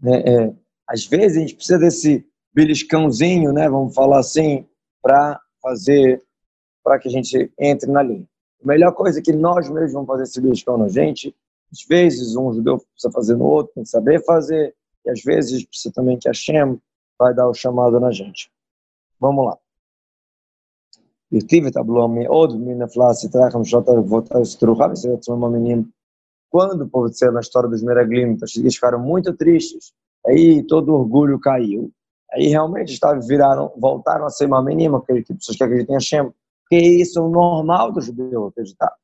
é, 0.05 0.35
é, 0.35 0.55
às 0.87 1.07
vezes 1.07 1.39
a 1.39 1.41
gente 1.41 1.55
precisa 1.55 1.79
desse 1.79 2.27
beliscãozinho, 2.53 3.51
né, 3.51 3.67
vamos 3.67 3.95
falar 3.95 4.19
assim, 4.19 4.69
para 5.01 5.41
fazer, 5.63 6.23
para 6.85 6.99
que 6.99 7.09
a 7.09 7.11
gente 7.11 7.51
entre 7.59 7.91
na 7.91 8.03
linha. 8.03 8.30
A 8.63 8.67
melhor 8.67 8.93
coisa 8.93 9.19
é 9.19 9.23
que 9.23 9.33
nós 9.33 9.69
mesmos 9.69 9.93
vamos 9.93 10.07
fazer 10.07 10.41
beliscão 10.41 10.77
na 10.77 10.89
gente 10.89 11.35
às 11.73 11.85
vezes, 11.85 12.35
um 12.35 12.53
judeu 12.53 12.79
precisa 12.79 13.13
fazer 13.13 13.37
no 13.37 13.45
outro, 13.45 13.73
tem 13.75 13.85
que 13.85 13.89
saber 13.89 14.25
fazer, 14.25 14.75
e 15.05 15.11
às 15.11 15.23
vezes 15.23 15.65
precisa 15.65 15.95
também 15.95 16.19
que 16.19 16.29
a 16.29 16.33
Shem 16.33 16.81
vai 17.19 17.33
dar 17.33 17.49
o 17.49 17.55
chamado 17.55 18.01
na 18.01 18.11
gente. 18.11 18.51
Vamos 19.19 19.45
lá. 19.45 19.57
Quando 26.51 26.83
o 26.83 26.89
povo 26.89 27.09
de 27.09 27.31
na 27.31 27.41
história 27.41 27.69
dos 27.69 27.83
Meraglims, 27.83 28.57
eles 28.57 28.75
ficaram 28.75 28.99
muito 28.99 29.33
tristes, 29.35 29.93
aí 30.27 30.65
todo 30.65 30.93
orgulho 30.93 31.39
caiu. 31.39 31.93
Aí 32.33 32.49
realmente 32.49 32.93
estavam, 32.93 33.21
viraram, 33.23 33.73
voltaram 33.77 34.25
a 34.25 34.31
ser 34.31 34.47
uma 34.47 34.63
menina, 34.63 34.99
aquele 34.99 35.23
que 35.23 35.35
pessoas 35.35 35.57
que 35.57 35.63
acreditam 35.63 35.95
em 35.95 35.99
Hashem, 35.99 36.33
porque 36.71 36.87
isso 36.87 37.19
é 37.19 37.23
o 37.23 37.29
normal 37.29 37.91
do 37.91 38.01
judeu 38.01 38.47
acreditar. 38.47 38.95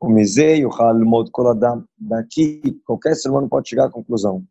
O 0.00 0.08
Mizei, 0.08 0.64
o 0.64 0.70
Halmod 0.70 1.30
Koladam, 1.30 1.84
daqui 1.98 2.80
qualquer 2.86 3.14
ser 3.14 3.28
humano 3.28 3.50
pode 3.50 3.68
chegar 3.68 3.86
à 3.86 3.90
conclusão. 3.90 4.42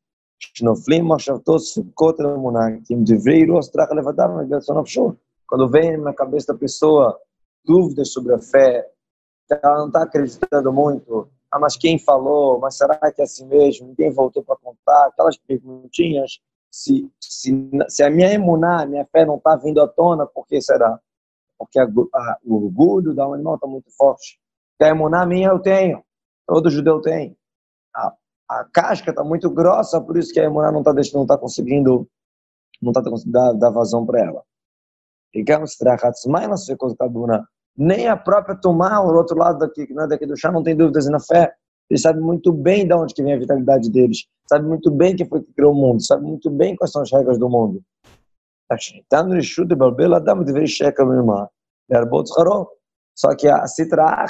Quando 5.47 5.69
vem 5.69 5.97
na 5.97 6.13
cabeça 6.13 6.53
da 6.53 6.59
pessoa 6.59 7.19
dúvidas 7.65 8.11
sobre 8.11 8.35
a 8.35 8.39
fé, 8.39 8.87
ela 9.49 9.79
não 9.79 9.87
está 9.87 10.03
acreditando 10.03 10.71
muito, 10.71 11.27
ah, 11.51 11.59
mas 11.59 11.75
quem 11.75 11.97
falou, 11.97 12.59
mas 12.59 12.77
será 12.77 12.95
que 13.11 13.21
é 13.21 13.23
assim 13.23 13.47
mesmo? 13.47 13.87
Ninguém 13.87 14.11
voltou 14.11 14.43
para 14.43 14.55
contar, 14.57 15.07
aquelas 15.07 15.37
perguntinhas, 15.37 16.39
se, 16.69 17.09
se, 17.19 17.69
se 17.87 18.03
a 18.03 18.09
minha 18.09 18.31
emuná, 18.33 18.83
a 18.83 18.85
minha 18.85 19.05
fé 19.05 19.25
não 19.25 19.37
está 19.37 19.55
vindo 19.55 19.81
à 19.81 19.87
tona, 19.87 20.25
por 20.25 20.45
que 20.47 20.61
será? 20.61 20.99
Porque 21.65 21.79
a, 21.79 21.83
a, 21.85 22.37
o 22.43 22.65
orgulho 22.65 23.13
da 23.13 23.25
animal 23.25 23.55
está 23.55 23.67
muito 23.67 23.89
forte. 23.95 24.39
A 24.81 24.87
emuná 24.87 25.25
minha 25.25 25.49
eu 25.49 25.59
tenho. 25.59 26.03
Todo 26.45 26.69
judeu 26.69 27.01
tem. 27.01 27.37
A, 27.95 28.13
a 28.49 28.65
casca 28.65 29.11
está 29.11 29.23
muito 29.23 29.49
grossa, 29.49 30.01
por 30.01 30.17
isso 30.17 30.33
que 30.33 30.39
a 30.39 30.43
emuná 30.43 30.71
não 30.71 30.81
está 30.81 30.93
tá 31.27 31.37
conseguindo 31.37 32.07
não 32.81 32.91
está 32.91 33.01
conseguindo 33.01 33.57
dar, 33.57 33.69
vazão 33.69 34.05
para 34.05 34.19
ela. 34.19 34.43
Nem 37.75 38.07
a 38.07 38.15
própria 38.15 38.55
Tomar, 38.55 39.01
o 39.01 39.15
outro 39.15 39.37
lado 39.37 39.57
daqui, 39.57 39.87
que 39.87 39.93
não 39.93 40.03
é 40.03 40.07
daqui 40.07 40.25
do 40.25 40.37
chá, 40.37 40.51
não 40.51 40.61
tem 40.61 40.75
dúvidas 40.75 41.07
na 41.07 41.19
fé. 41.19 41.53
Ele 41.89 41.99
sabe 41.99 42.19
muito 42.19 42.51
bem 42.51 42.87
de 42.87 42.93
onde 42.93 43.13
que 43.13 43.23
vem 43.23 43.33
a 43.33 43.39
vitalidade 43.39 43.89
deles, 43.89 44.25
sabe 44.47 44.67
muito 44.67 44.91
bem 44.91 45.15
quem 45.15 45.27
foi 45.27 45.41
que 45.41 45.53
criou 45.53 45.73
o 45.73 45.75
mundo, 45.75 46.03
sabe 46.03 46.23
muito 46.23 46.49
bem 46.49 46.75
quais 46.75 46.91
são 46.91 47.01
as 47.01 47.11
regras 47.11 47.37
do 47.37 47.49
mundo. 47.49 47.81
Tá 48.67 48.77
Só 53.15 53.35
que 53.35 53.47
a 53.47 53.67
Citra 53.67 54.25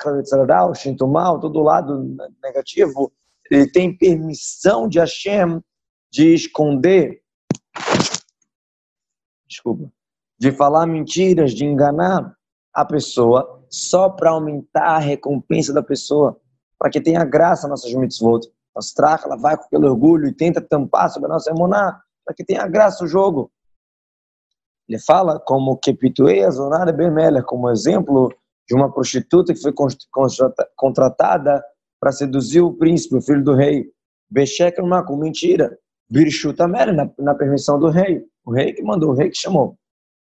o 0.70 0.74
Shintumal, 0.74 1.40
todo 1.40 1.62
lado 1.62 2.16
negativo, 2.44 3.12
ele 3.50 3.70
tem 3.72 3.96
permissão 3.96 4.88
de 4.88 5.00
Hashem 5.00 5.62
de 6.12 6.34
esconder, 6.34 7.22
desculpa, 9.48 9.92
de 10.40 10.52
falar 10.52 10.86
mentiras, 10.86 11.54
de 11.54 11.66
enganar 11.66 12.36
a 12.74 12.86
pessoa 12.86 13.66
só 13.70 14.10
para 14.10 14.32
aumentar 14.32 14.96
a 14.96 15.00
recompensa 15.00 15.74
da 15.74 15.82
pessoa, 15.82 16.40
para 16.78 16.90
que 16.90 17.02
tenha 17.02 17.24
graça 17.24 17.68
nossas 17.68 17.94
mitzvot. 17.94 18.42
Nossa 18.76 18.94
traca, 18.96 19.26
ela 19.26 19.38
vai 19.38 19.56
com 19.56 19.64
aquele 19.64 19.86
orgulho 19.86 20.28
e 20.28 20.34
tenta 20.34 20.60
tampar 20.60 21.10
sobre 21.10 21.30
a 21.30 21.34
nossa 21.34 21.52
emuná, 21.52 22.02
para 22.26 22.36
que 22.36 22.44
tenha 22.44 22.68
graça 22.68 23.04
o 23.04 23.08
jogo. 23.08 23.52
Ele 24.88 25.00
fala 25.00 25.40
como 25.40 25.78
que 25.78 25.94
Pituei 25.94 26.44
Azonara 26.44 26.92
Bemeler, 26.92 27.44
como 27.44 27.70
exemplo 27.70 28.30
de 28.68 28.76
uma 28.76 28.92
prostituta 28.92 29.54
que 29.54 29.62
foi 29.62 29.74
contratada 30.76 31.64
para 32.00 32.12
seduzir 32.12 32.62
o 32.62 32.74
príncipe, 32.74 33.16
o 33.16 33.22
filho 33.22 33.44
do 33.44 33.54
rei. 33.54 33.86
Bechek 34.30 34.82
com 35.06 35.16
mentira. 35.16 35.78
Birshuta 36.10 36.68
na, 36.68 37.10
na 37.18 37.36
permissão 37.36 37.80
do 37.80 37.90
rei. 37.90 38.24
O 38.46 38.52
rei 38.52 38.74
que 38.74 38.84
mandou, 38.84 39.12
o 39.12 39.14
rei 39.14 39.30
que 39.30 39.38
chamou. 39.38 39.78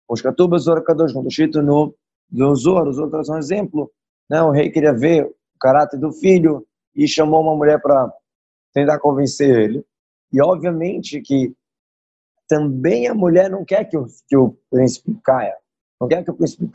Os 0.09 0.23
Katubas 0.23 0.69
Orakadosh, 0.69 1.13
quando 1.13 1.29
escrito 1.29 1.61
no 1.61 1.95
do 2.31 2.55
Zor, 2.55 2.89
os 2.89 2.99
outros 2.99 3.27
são 3.27 3.37
um 3.37 3.39
exemplo. 3.39 3.91
Né? 4.31 4.41
O 4.43 4.51
rei 4.51 4.71
queria 4.71 4.93
ver 4.93 5.25
o 5.25 5.59
caráter 5.61 5.99
do 5.99 6.13
filho 6.13 6.67
e 6.95 7.07
chamou 7.09 7.43
uma 7.43 7.55
mulher 7.57 7.81
para 7.81 8.13
tentar 8.73 8.99
convencer 8.99 9.59
ele. 9.59 9.85
E 10.33 10.41
obviamente 10.41 11.21
que 11.21 11.53
também 12.49 13.09
a 13.09 13.15
mulher 13.15 13.51
não 13.51 13.65
quer 13.65 13.85
que 13.85 13.97
o, 13.97 14.07
que 14.29 14.37
o 14.37 14.57
príncipe 14.71 15.17
caia, 15.25 15.57
não 16.01 16.09
quer 16.09 16.23
que 16.25 16.31
o 16.31 16.35
príncipe 16.35 16.69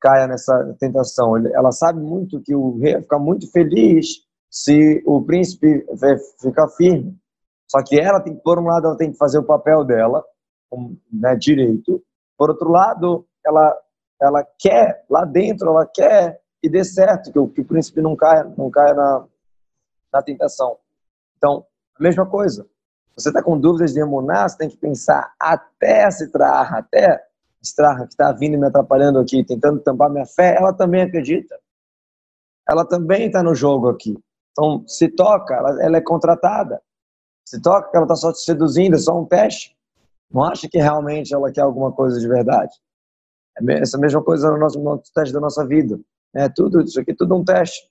caia 0.00 0.26
nessa 0.26 0.76
tentação. 0.78 1.36
Ela 1.36 1.72
sabe 1.72 2.00
muito 2.00 2.40
que 2.40 2.54
o 2.54 2.78
rei 2.78 2.94
vai 2.94 3.02
ficar 3.02 3.18
muito 3.18 3.50
feliz 3.50 4.24
se 4.50 5.02
o 5.06 5.22
príncipe 5.22 5.84
ficar 6.40 6.68
firme. 6.68 7.16
Só 7.70 7.82
que 7.82 7.98
ela 7.98 8.20
tem, 8.20 8.34
por 8.34 8.58
um 8.58 8.64
lado, 8.64 8.86
ela 8.86 8.96
tem 8.96 9.10
que 9.10 9.16
fazer 9.16 9.38
o 9.38 9.44
papel 9.44 9.84
dela, 9.84 10.22
né, 11.10 11.34
direito. 11.36 12.02
Por 12.36 12.50
outro 12.50 12.70
lado, 12.70 13.26
ela 13.44 13.76
ela 14.22 14.46
quer, 14.56 15.04
lá 15.10 15.24
dentro, 15.24 15.68
ela 15.68 15.84
quer 15.84 16.40
que 16.60 16.68
dê 16.68 16.84
certo, 16.84 17.32
que 17.32 17.38
o, 17.38 17.48
que 17.48 17.60
o 17.60 17.64
príncipe 17.64 18.00
não 18.00 18.14
caia, 18.14 18.44
não 18.56 18.70
caia 18.70 18.94
na, 18.94 19.26
na 20.12 20.22
tentação. 20.22 20.78
Então, 21.36 21.66
a 21.98 22.02
mesma 22.02 22.24
coisa. 22.24 22.68
Você 23.16 23.28
está 23.28 23.42
com 23.42 23.58
dúvidas 23.58 23.92
de 23.92 24.00
emunar, 24.00 24.48
você 24.48 24.56
tem 24.56 24.70
que 24.70 24.76
pensar 24.76 25.32
até 25.38 26.10
se 26.10 26.30
traha, 26.30 26.78
até 26.78 27.22
estrarra 27.62 28.06
que 28.06 28.14
está 28.14 28.32
vindo 28.32 28.58
me 28.58 28.66
atrapalhando 28.66 29.18
aqui, 29.18 29.44
tentando 29.44 29.80
tampar 29.80 30.10
minha 30.10 30.26
fé, 30.26 30.56
ela 30.56 30.72
também 30.72 31.02
acredita. 31.02 31.58
Ela 32.68 32.84
também 32.84 33.26
está 33.26 33.42
no 33.42 33.54
jogo 33.54 33.88
aqui. 33.88 34.18
Então, 34.50 34.86
se 34.86 35.08
toca, 35.08 35.54
ela, 35.54 35.82
ela 35.82 35.96
é 35.96 36.00
contratada. 36.00 36.82
Se 37.44 37.60
toca 37.60 37.90
ela 37.94 38.04
está 38.04 38.16
só 38.16 38.32
te 38.32 38.40
seduzindo, 38.40 38.96
é 38.96 38.98
só 38.98 39.18
um 39.18 39.24
teste. 39.24 39.76
Não 40.30 40.44
acha 40.44 40.68
que 40.68 40.78
realmente 40.78 41.34
ela 41.34 41.52
quer 41.52 41.62
alguma 41.62 41.92
coisa 41.92 42.18
de 42.18 42.26
verdade. 42.26 42.72
É 43.58 43.80
essa 43.80 43.98
mesma 43.98 44.22
coisa 44.22 44.50
no 44.50 44.58
nosso, 44.58 44.80
no 44.80 44.98
teste 45.14 45.32
da 45.32 45.40
nossa 45.40 45.66
vida. 45.66 46.00
É 46.34 46.48
tudo 46.48 46.80
isso 46.80 46.98
aqui, 46.98 47.14
tudo 47.14 47.34
um 47.34 47.44
teste. 47.44 47.90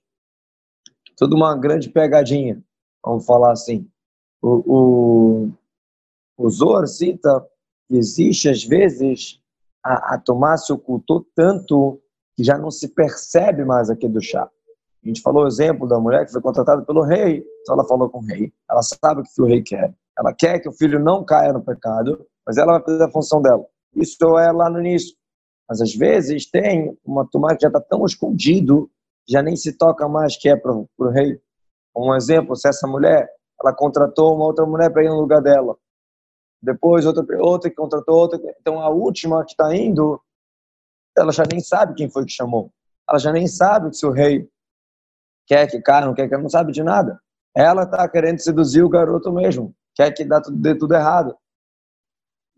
Tudo 1.16 1.36
uma 1.36 1.56
grande 1.56 1.88
pegadinha, 1.88 2.62
vamos 3.04 3.24
falar 3.24 3.52
assim. 3.52 3.88
O, 4.42 5.50
o, 6.36 6.50
Zohar 6.50 6.86
cita 6.88 7.46
que 7.88 7.96
existe, 7.96 8.48
às 8.48 8.64
vezes, 8.64 9.40
a, 9.84 10.16
a 10.16 10.56
se 10.56 10.72
ocultou 10.72 11.24
tanto 11.34 12.00
que 12.36 12.42
já 12.42 12.58
não 12.58 12.70
se 12.70 12.88
percebe 12.88 13.64
mais 13.64 13.88
aquele 13.88 14.14
do 14.14 14.20
chá. 14.20 14.50
A 15.04 15.08
gente 15.08 15.20
falou 15.20 15.44
o 15.44 15.46
exemplo 15.46 15.86
da 15.86 15.98
mulher 15.98 16.24
que 16.24 16.32
foi 16.32 16.40
contratada 16.40 16.82
pelo 16.82 17.02
rei, 17.02 17.44
então 17.60 17.74
ela 17.74 17.86
falou 17.86 18.08
com 18.08 18.18
o 18.18 18.24
rei, 18.26 18.52
ela 18.70 18.82
sabe 18.82 19.20
o 19.20 19.24
que 19.24 19.42
o 19.42 19.46
rei 19.46 19.62
quer. 19.62 19.94
Ela 20.18 20.32
quer 20.32 20.58
que 20.60 20.68
o 20.68 20.72
filho 20.72 20.98
não 20.98 21.24
caia 21.24 21.52
no 21.52 21.62
pecado, 21.62 22.24
mas 22.46 22.56
ela 22.56 22.72
vai 22.72 22.82
fazer 22.84 23.04
a 23.04 23.10
função 23.10 23.40
dela. 23.40 23.64
Isso 23.94 24.38
é 24.38 24.52
lá 24.52 24.70
no 24.70 24.80
início. 24.80 25.16
Mas 25.68 25.80
às 25.80 25.94
vezes 25.94 26.50
tem 26.50 26.96
uma 27.04 27.26
tomada 27.28 27.56
que 27.56 27.62
já 27.62 27.68
está 27.68 27.80
tão 27.80 28.04
escondido, 28.04 28.90
já 29.28 29.42
nem 29.42 29.56
se 29.56 29.72
toca 29.72 30.08
mais 30.08 30.36
que 30.36 30.48
é 30.48 30.56
para 30.56 30.72
o 30.72 30.88
rei. 31.10 31.40
Um 31.96 32.14
exemplo, 32.14 32.56
se 32.56 32.68
essa 32.68 32.86
mulher, 32.86 33.28
ela 33.62 33.74
contratou 33.74 34.34
uma 34.34 34.44
outra 34.44 34.66
mulher 34.66 34.90
para 34.90 35.04
ir 35.04 35.08
no 35.08 35.20
lugar 35.20 35.40
dela. 35.40 35.76
Depois 36.62 37.04
outra, 37.06 37.24
outra 37.40 37.70
que 37.70 37.76
contratou 37.76 38.16
outra. 38.16 38.40
Então 38.60 38.80
a 38.80 38.88
última 38.88 39.44
que 39.44 39.52
está 39.52 39.74
indo, 39.74 40.20
ela 41.16 41.32
já 41.32 41.44
nem 41.50 41.60
sabe 41.60 41.94
quem 41.94 42.10
foi 42.10 42.24
que 42.24 42.32
chamou. 42.32 42.72
Ela 43.08 43.18
já 43.18 43.32
nem 43.32 43.46
sabe 43.46 43.94
se 43.96 44.06
o 44.06 44.10
rei 44.10 44.48
quer 45.46 45.66
que 45.68 45.80
caia, 45.80 46.06
não 46.06 46.14
quer 46.14 46.28
que 46.28 46.34
ela 46.34 46.42
não 46.42 46.50
sabe 46.50 46.72
de 46.72 46.82
nada. 46.82 47.20
Ela 47.54 47.82
está 47.82 48.08
querendo 48.08 48.38
seduzir 48.38 48.82
o 48.82 48.88
garoto 48.88 49.30
mesmo, 49.32 49.74
quer 49.94 50.10
que 50.12 50.24
dá 50.24 50.40
tudo, 50.40 50.56
dê 50.56 50.74
tudo 50.74 50.94
errado. 50.94 51.36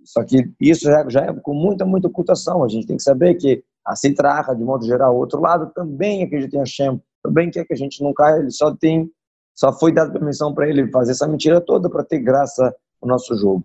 Só 0.05 0.23
que 0.23 0.53
isso 0.61 0.85
já, 0.85 1.09
já, 1.09 1.25
é 1.25 1.33
com 1.33 1.55
muita, 1.55 1.85
muita 1.85 2.09
ocultação. 2.09 2.63
A 2.63 2.69
gente 2.69 2.87
tem 2.87 2.97
que 2.97 3.03
saber 3.03 3.35
que 3.35 3.65
a 3.85 3.97
Citraha, 3.97 4.55
de 4.55 4.63
modo 4.63 4.85
geral, 4.85 5.15
o 5.15 5.19
outro 5.19 5.41
lado 5.41 5.73
também 5.75 6.23
acredita 6.23 6.57
em 6.57 6.61
Hashem, 6.61 7.03
também 7.23 7.51
quer 7.51 7.65
que 7.65 7.73
a 7.73 7.77
gente 7.77 8.03
não 8.03 8.13
caia, 8.13 8.39
ele 8.39 8.51
só 8.51 8.75
tem, 8.75 9.11
só 9.55 9.73
foi 9.73 9.93
dado 9.93 10.13
permissão 10.13 10.53
para 10.53 10.69
ele 10.69 10.91
fazer 10.91 11.13
essa 11.13 11.27
mentira 11.27 11.61
toda 11.61 11.89
para 11.89 12.05
ter 12.05 12.19
graça 12.19 12.75
no 13.03 13.09
nosso 13.09 13.37
jogo. 13.37 13.65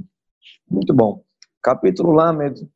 Muito 0.70 0.94
bom. 0.94 1.24
Capítulo 1.62 2.12
Lamed, 2.12 2.70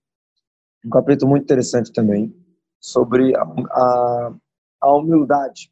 um 0.85 0.89
capítulo 0.89 1.31
muito 1.31 1.43
interessante 1.43 1.91
também, 1.91 2.35
sobre 2.79 3.35
a, 3.35 3.43
a, 3.43 4.33
a 4.81 4.93
humildade. 4.93 5.71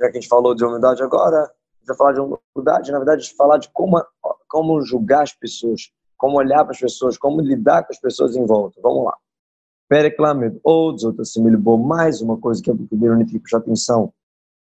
Já 0.00 0.10
que 0.10 0.16
a 0.16 0.20
gente 0.20 0.28
falou 0.28 0.54
de 0.54 0.64
humildade 0.64 1.02
agora, 1.02 1.50
vai 1.86 1.96
falar 1.96 2.12
de 2.12 2.20
humildade, 2.20 2.92
na 2.92 2.98
verdade, 2.98 3.34
falar 3.34 3.58
de 3.58 3.68
como, 3.70 4.02
como 4.48 4.80
julgar 4.80 5.22
as 5.22 5.34
pessoas 5.34 5.92
como 6.20 6.36
olhar 6.36 6.62
para 6.64 6.72
as 6.72 6.78
pessoas, 6.78 7.16
como 7.16 7.40
lidar 7.40 7.82
com 7.82 7.94
as 7.94 7.98
pessoas 7.98 8.36
em 8.36 8.44
volta. 8.44 8.78
Vamos 8.82 9.06
lá. 9.06 9.16
Pereclamed, 9.88 10.60
outros, 10.62 11.04
outros 11.04 11.34
mais 11.82 12.20
uma 12.20 12.36
coisa 12.36 12.62
que 12.62 12.70
o 12.70 12.74
Bironi 12.74 13.24
tem 13.24 13.34
que 13.34 13.40
prestar 13.40 13.56
atenção. 13.56 14.12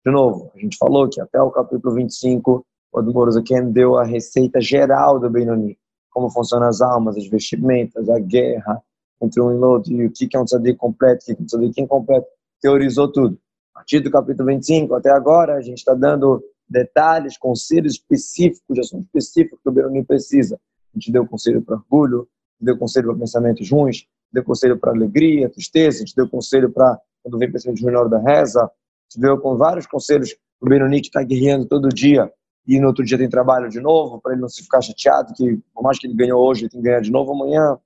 De 0.05 0.11
novo, 0.11 0.51
a 0.55 0.59
gente 0.59 0.77
falou 0.77 1.09
que 1.09 1.21
até 1.21 1.41
o 1.41 1.51
capítulo 1.51 1.93
25, 1.95 2.65
o 2.91 2.99
Admoroso 2.99 3.43
Ken 3.43 3.71
deu 3.71 3.97
a 3.97 4.03
receita 4.03 4.61
geral 4.61 5.19
do 5.19 5.29
Benoni, 5.29 5.77
como 6.09 6.29
funcionam 6.29 6.67
as 6.67 6.81
almas, 6.81 7.17
as 7.17 7.27
vestimentas, 7.27 8.09
a 8.09 8.19
guerra 8.19 8.81
entre 9.21 9.41
um 9.41 9.51
e 9.51 9.55
outro, 9.55 9.91
e 9.91 10.05
o 10.05 10.11
que 10.11 10.29
é 10.33 10.39
um 10.39 10.45
tzadik 10.45 10.77
completo, 10.77 11.23
o 11.23 11.25
que 11.25 11.31
é 11.33 11.35
um 11.41 11.45
tzadik 11.45 11.81
incompleto, 11.81 12.27
teorizou 12.61 13.11
tudo. 13.11 13.37
A 13.73 13.79
partir 13.79 13.99
do 13.99 14.09
capítulo 14.09 14.47
25 14.47 14.95
até 14.95 15.11
agora, 15.11 15.55
a 15.55 15.61
gente 15.61 15.79
está 15.79 15.93
dando 15.93 16.41
detalhes, 16.69 17.37
conselhos 17.37 17.93
específicos, 17.93 18.75
de 18.75 18.79
assuntos 18.79 19.05
específicos 19.07 19.59
que 19.61 19.69
o 19.69 19.71
Benoni 19.71 20.03
precisa 20.03 20.59
a 20.93 20.99
gente 20.99 21.11
deu 21.11 21.27
conselho 21.27 21.61
para 21.61 21.75
orgulho, 21.75 22.27
deu 22.59 22.77
conselho 22.77 23.09
para 23.09 23.19
pensamentos 23.19 23.69
ruins, 23.69 24.07
deu 24.31 24.43
conselho 24.43 24.77
para 24.77 24.91
alegria, 24.91 25.49
tristeza, 25.49 25.97
a 25.97 25.99
gente 25.99 26.15
deu 26.15 26.29
conselho 26.29 26.71
para 26.71 26.99
quando 27.21 27.37
vem 27.37 27.51
pensamento 27.51 27.81
ruim 27.81 27.93
na 27.93 27.99
hora 27.99 28.09
da 28.09 28.19
reza, 28.19 28.69
deu 29.17 29.39
com 29.39 29.55
vários 29.55 29.87
conselhos 29.87 30.35
o 30.59 30.67
Benoni 30.67 30.99
que 30.99 31.07
está 31.07 31.23
guerreando 31.23 31.65
todo 31.65 31.87
dia 31.87 32.31
e 32.67 32.79
no 32.79 32.87
outro 32.87 33.03
dia 33.03 33.17
tem 33.17 33.29
trabalho 33.29 33.69
de 33.69 33.79
novo, 33.79 34.21
para 34.21 34.33
ele 34.33 34.41
não 34.41 34.49
se 34.49 34.61
ficar 34.61 34.81
chateado 34.81 35.33
que 35.33 35.57
por 35.73 35.81
mais 35.81 35.97
que 35.97 36.05
ele 36.05 36.15
ganhou 36.15 36.45
hoje, 36.45 36.63
ele 36.63 36.69
tem 36.69 36.81
que 36.81 36.87
ganhar 36.87 37.01
de 37.01 37.11
novo 37.11 37.31
amanhã. 37.31 37.79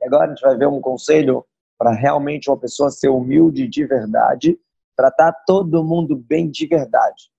E 0.00 0.06
agora 0.06 0.26
a 0.26 0.28
gente 0.28 0.42
vai 0.42 0.56
ver 0.56 0.66
um 0.66 0.80
conselho 0.80 1.44
para 1.78 1.92
realmente 1.92 2.50
uma 2.50 2.58
pessoa 2.58 2.90
ser 2.90 3.08
humilde 3.08 3.66
de 3.66 3.86
verdade, 3.86 4.58
tratar 4.96 5.32
todo 5.46 5.84
mundo 5.84 6.16
bem 6.16 6.50
de 6.50 6.66
verdade. 6.66 7.30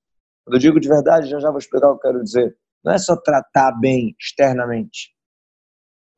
Quando 0.43 0.55
eu 0.55 0.59
digo 0.59 0.79
de 0.79 0.87
verdade, 0.87 1.27
já 1.27 1.39
já 1.39 1.49
vou 1.49 1.59
explicar 1.59 1.89
o 1.89 1.97
que 1.97 2.07
eu 2.07 2.11
quero 2.11 2.23
dizer. 2.23 2.57
Não 2.83 2.93
é 2.93 2.97
só 2.97 3.15
tratar 3.15 3.71
bem 3.73 4.15
externamente. 4.19 5.13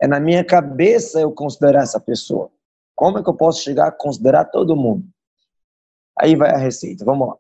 É 0.02 0.08
na 0.08 0.20
minha 0.20 0.46
cabeça 0.46 1.20
eu 1.20 1.32
considerar 1.32 1.84
essa 1.84 2.00
pessoa. 2.00 2.52
Como 2.96 3.20
é 3.20 3.24
que 3.24 3.30
eu 3.30 3.36
posso 3.36 3.64
chegar 3.64 3.88
a 3.88 3.92
considerar 3.92 4.46
todo 4.46 4.76
mundo? 4.76 5.08
Aí 6.20 6.36
vai 6.36 6.52
a 6.52 6.58
receita. 6.58 7.06
Vamos 7.06 7.30
lá. 7.30 7.38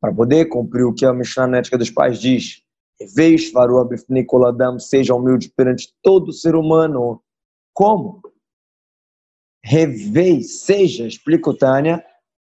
Para 0.00 0.12
poder 0.12 0.46
cumprir 0.46 0.84
o 0.84 0.94
que 0.94 1.06
a 1.06 1.12
Mishnah 1.12 1.46
Nética 1.46 1.78
dos 1.78 1.90
Pais 1.90 2.18
diz, 2.20 2.62
seja 4.80 5.14
humilde 5.14 5.52
perante 5.56 5.94
todo 6.02 6.32
ser 6.32 6.54
humano. 6.54 7.22
Como? 7.72 8.20
Revei, 9.64 10.42
seja, 10.42 11.06
explica 11.06 11.50
o 11.50 11.56
Tânia, 11.56 12.04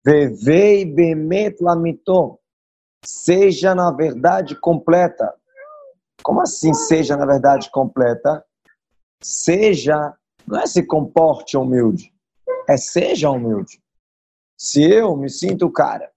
Revei 0.06 0.86
bemet 0.86 1.62
lamito, 1.62 2.40
seja 3.04 3.74
na 3.74 3.92
verdade 3.92 4.56
completa. 4.60 5.34
Como 6.24 6.42
assim 6.42 6.74
seja, 6.74 7.16
na 7.18 7.26
verdade, 7.26 7.72
completa? 7.72 8.44
Seja, 9.22 10.14
não 10.48 10.60
é 10.60 10.68
se 10.68 10.84
comporte 10.84 11.58
humilde, 11.58 12.14
é 12.68 12.78
seja 12.78 13.30
humilde. 13.30 13.82
Se 14.60 14.84
eu 14.84 15.16
me 15.16 15.30
sinto 15.30 15.68
o 15.68 15.72
cara, 15.72 16.12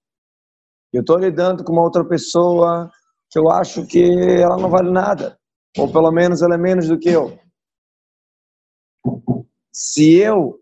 eu 0.92 1.02
estou 1.02 1.16
lidando 1.16 1.62
com 1.62 1.72
uma 1.72 1.82
outra 1.82 2.04
pessoa 2.04 2.90
que 3.30 3.38
eu 3.38 3.48
acho 3.48 3.86
que 3.86 4.02
ela 4.02 4.56
não 4.56 4.68
vale 4.68 4.90
nada, 4.90 5.38
ou 5.78 5.90
pelo 5.90 6.10
menos 6.10 6.42
ela 6.42 6.56
é 6.56 6.58
menos 6.58 6.88
do 6.88 6.98
que 6.98 7.08
eu. 7.08 7.38
Se 9.72 10.16
eu 10.16 10.60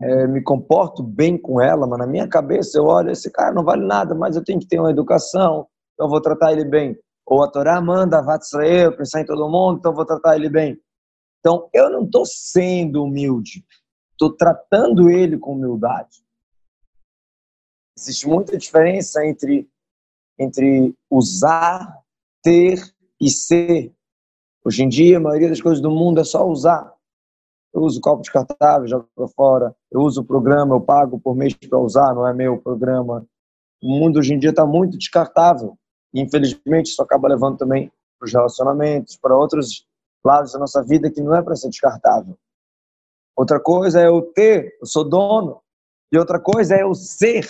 é, 0.00 0.28
me 0.28 0.40
comporto 0.44 1.02
bem 1.02 1.36
com 1.36 1.60
ela, 1.60 1.88
mas 1.88 1.98
na 1.98 2.06
minha 2.06 2.28
cabeça 2.28 2.78
eu 2.78 2.84
olho, 2.84 3.10
esse 3.10 3.32
cara 3.32 3.52
não 3.52 3.64
vale 3.64 3.84
nada, 3.84 4.14
mas 4.14 4.36
eu 4.36 4.44
tenho 4.44 4.60
que 4.60 4.68
ter 4.68 4.78
uma 4.78 4.92
educação, 4.92 5.66
então 5.92 6.06
eu 6.06 6.10
vou 6.10 6.20
tratar 6.20 6.52
ele 6.52 6.64
bem. 6.64 6.96
Ou 7.26 7.42
a 7.42 7.50
Torá 7.50 7.80
manda, 7.80 8.24
eu 8.64 8.96
pensar 8.96 9.22
em 9.22 9.26
todo 9.26 9.50
mundo, 9.50 9.78
então 9.80 9.90
eu 9.90 9.96
vou 9.96 10.06
tratar 10.06 10.36
ele 10.36 10.48
bem. 10.48 10.80
Então 11.40 11.68
eu 11.74 11.90
não 11.90 12.04
estou 12.04 12.24
sendo 12.24 13.02
humilde, 13.02 13.64
estou 14.12 14.36
tratando 14.36 15.10
ele 15.10 15.36
com 15.36 15.54
humildade. 15.54 16.25
Existe 17.98 18.28
muita 18.28 18.58
diferença 18.58 19.24
entre, 19.24 19.66
entre 20.38 20.94
usar, 21.10 21.98
ter 22.42 22.78
e 23.18 23.30
ser. 23.30 23.90
Hoje 24.62 24.82
em 24.82 24.88
dia, 24.88 25.16
a 25.16 25.20
maioria 25.20 25.48
das 25.48 25.62
coisas 25.62 25.80
do 25.80 25.90
mundo 25.90 26.20
é 26.20 26.24
só 26.24 26.46
usar. 26.46 26.94
Eu 27.72 27.80
uso 27.82 28.00
copo 28.00 28.20
descartável, 28.20 28.86
jogo 28.86 29.08
para 29.14 29.28
fora. 29.28 29.76
Eu 29.90 30.02
uso 30.02 30.20
o 30.20 30.24
programa, 30.24 30.74
eu 30.74 30.80
pago 30.80 31.18
por 31.18 31.34
mês 31.34 31.54
para 31.54 31.78
usar, 31.78 32.14
não 32.14 32.28
é 32.28 32.34
meu 32.34 32.60
programa. 32.60 33.26
O 33.82 33.88
mundo 33.88 34.18
hoje 34.18 34.34
em 34.34 34.38
dia 34.38 34.50
está 34.50 34.66
muito 34.66 34.98
descartável. 34.98 35.78
E, 36.12 36.20
infelizmente, 36.20 36.90
isso 36.90 37.02
acaba 37.02 37.28
levando 37.28 37.56
também 37.56 37.90
para 38.18 38.26
os 38.26 38.32
relacionamentos, 38.32 39.16
para 39.16 39.36
outros 39.36 39.86
lados 40.24 40.52
da 40.52 40.58
nossa 40.58 40.82
vida 40.82 41.10
que 41.10 41.22
não 41.22 41.34
é 41.34 41.42
para 41.42 41.56
ser 41.56 41.70
descartável. 41.70 42.36
Outra 43.34 43.58
coisa 43.58 44.02
é 44.02 44.08
eu 44.08 44.20
ter, 44.20 44.76
eu 44.80 44.86
sou 44.86 45.08
dono. 45.08 45.62
E 46.12 46.18
outra 46.18 46.38
coisa 46.38 46.76
é 46.76 46.82
eu 46.82 46.94
ser 46.94 47.48